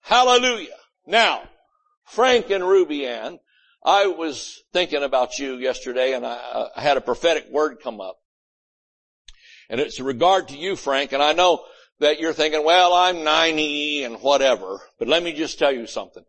[0.00, 0.76] Hallelujah.
[1.06, 1.42] Now,
[2.06, 3.38] Frank and Ruby Ann,
[3.84, 8.18] I was thinking about you yesterday and I, I had a prophetic word come up.
[9.68, 11.64] And it's in regard to you, Frank, and I know
[11.98, 16.24] that you're thinking, well, I'm 90 and whatever, but let me just tell you something.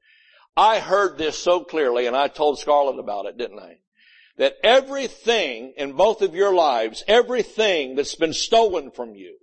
[0.55, 3.77] I heard this so clearly and I told Scarlett about it, didn't I?
[4.37, 9.37] That everything in both of your lives, everything that's been stolen from you,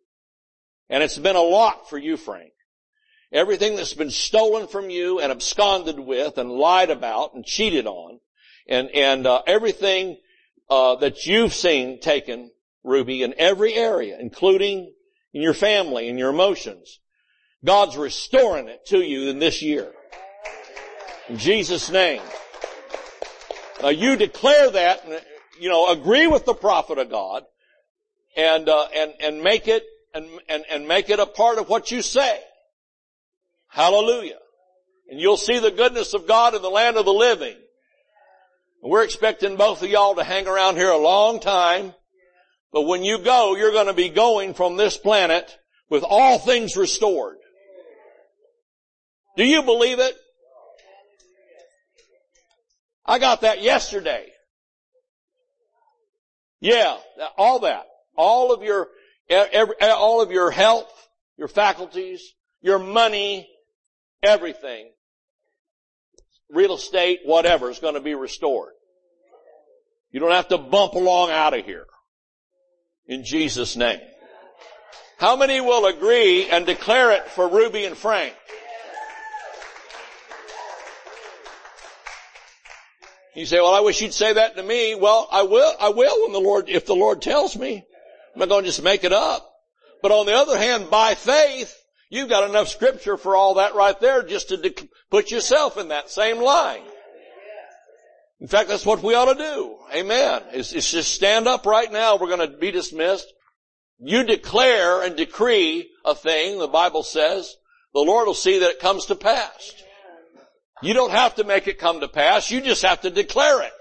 [0.89, 2.53] and it's been a lot for you, Frank,
[3.35, 8.21] Everything that's been stolen from you and absconded with and lied about and cheated on,
[8.69, 10.19] and and uh, everything
[10.71, 12.53] uh, that you've seen taken,
[12.85, 14.95] Ruby, in every area, including
[15.33, 17.01] in your family and your emotions,
[17.65, 19.91] God's restoring it to you in this year.
[21.29, 22.23] In Jesus' name.
[23.83, 25.05] Uh, you declare that,
[25.59, 27.43] you know, agree with the prophet of God,
[28.37, 31.91] and uh, and and make it and, and, and make it a part of what
[31.91, 32.41] you say.
[33.75, 34.39] Hallelujah.
[35.11, 37.57] And you'll see the goodness of God in the land of the living.
[38.83, 41.93] And We're expecting both of y'all to hang around here a long time.
[42.73, 45.59] But when you go, you're going to be going from this planet
[45.91, 47.37] with all things restored.
[49.37, 50.15] Do you believe it?
[53.05, 54.29] I got that yesterday.
[56.61, 56.97] Yeah,
[57.37, 57.87] all that.
[58.17, 58.89] All of your,
[59.29, 60.93] every, all of your health,
[61.37, 63.49] your faculties, your money,
[64.25, 64.91] everything,
[66.51, 68.73] real estate, whatever is going to be restored.
[70.11, 71.87] You don't have to bump along out of here.
[73.07, 74.01] In Jesus' name.
[75.19, 78.35] How many will agree and declare it for Ruby and Frank?
[83.35, 84.95] You say, well, I wish you'd say that to me.
[84.95, 87.85] Well, I will, I will when the Lord, if the Lord tells me.
[88.33, 89.51] I'm not going to just make it up.
[90.03, 91.77] But on the other hand, by faith,
[92.11, 95.89] you've got enough scripture for all that right there just to de- put yourself in
[95.89, 96.83] that same line.
[98.41, 99.77] In fact, that's what we ought to do.
[99.95, 100.43] Amen.
[100.53, 102.17] It's, it's just stand up right now.
[102.17, 103.33] We're going to be dismissed.
[103.99, 107.55] You declare and decree a thing, the Bible says,
[107.95, 109.73] the Lord will see that it comes to pass.
[110.83, 112.51] You don't have to make it come to pass.
[112.51, 113.73] You just have to declare it.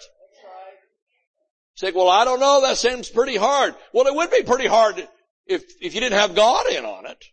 [1.76, 2.62] Say, well, I don't know.
[2.62, 3.76] That seems pretty hard.
[3.92, 5.06] Well, it would be pretty hard
[5.48, 7.26] if, if you didn't have God in on it.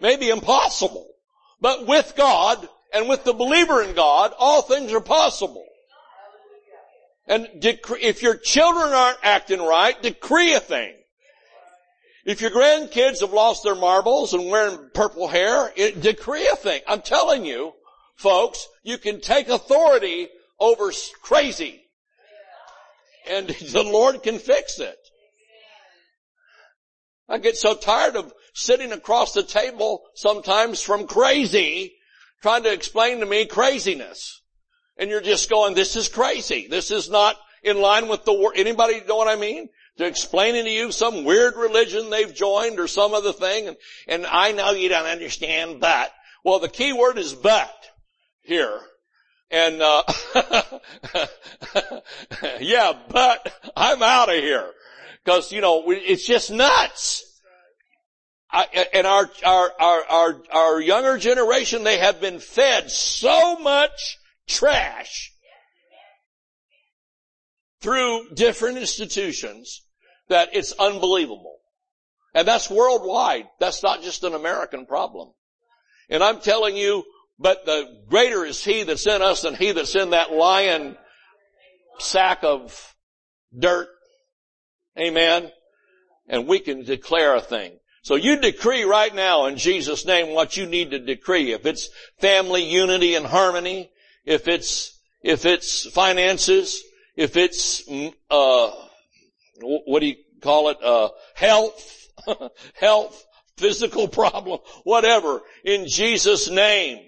[0.00, 1.08] Maybe impossible.
[1.60, 5.64] But with God and with the believer in God, all things are possible.
[7.26, 10.94] And decree, if your children aren't acting right, decree a thing.
[12.24, 16.80] If your grandkids have lost their marbles and wearing purple hair, it, decree a thing.
[16.86, 17.72] I'm telling you,
[18.16, 20.28] folks, you can take authority
[20.58, 20.90] over
[21.22, 21.82] crazy.
[23.28, 24.98] And the Lord can fix it.
[27.28, 31.94] I get so tired of sitting across the table sometimes from crazy
[32.44, 34.42] trying to explain to me craziness.
[34.98, 36.68] And you're just going, this is crazy.
[36.68, 38.52] This is not in line with the word.
[38.56, 39.70] Anybody know what I mean?
[39.96, 43.68] To explaining to you some weird religion they've joined or some other thing.
[43.68, 43.76] And,
[44.06, 46.12] and I know you don't understand, but.
[46.44, 47.74] Well, the key word is but
[48.42, 48.78] here.
[49.50, 50.02] And, uh,
[52.60, 54.70] yeah, but I'm out of here.
[55.24, 57.33] Cause, you know, it's just nuts.
[58.92, 65.32] And our, our, our, our, our younger generation, they have been fed so much trash
[67.80, 69.82] through different institutions
[70.28, 71.58] that it's unbelievable.
[72.32, 73.46] And that's worldwide.
[73.58, 75.30] That's not just an American problem.
[76.08, 77.04] And I'm telling you,
[77.38, 80.96] but the greater is he that's in us than he that's in that lion
[81.98, 82.94] sack of
[83.56, 83.88] dirt.
[84.98, 85.50] Amen.
[86.28, 87.78] And we can declare a thing.
[88.04, 91.52] So you decree right now in Jesus name what you need to decree.
[91.52, 91.88] If it's
[92.18, 93.90] family unity and harmony,
[94.26, 96.84] if it's, if it's finances,
[97.16, 98.72] if it's, mm, uh,
[99.62, 100.82] what do you call it?
[100.82, 102.10] Uh, health,
[102.74, 103.24] health,
[103.56, 106.98] physical problem, whatever, in Jesus name.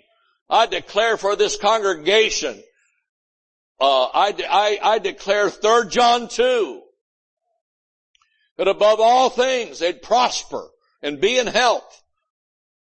[0.49, 2.55] I declare for this congregation,
[3.79, 6.81] uh, I, I, I declare 3 John 2,
[8.57, 10.71] that above all things they'd prosper
[11.07, 12.03] and be in health.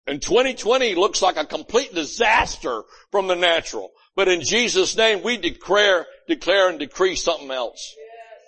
[0.06, 3.92] And 2020 looks like a complete disaster from the natural.
[4.14, 7.96] But in Jesus' name, we declare, declare and decree something else.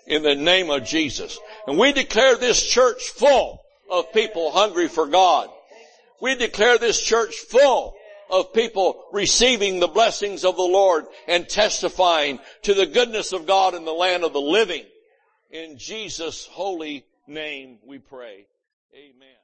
[0.08, 1.40] In the name of Jesus.
[1.68, 5.50] And we declare this church full of people hungry for God.
[6.22, 7.96] We declare this church full
[8.30, 13.74] of people receiving the blessings of the Lord and testifying to the goodness of God
[13.74, 14.84] in the land of the living.
[15.50, 18.48] In Jesus' holy name we pray.
[18.94, 19.41] Amen.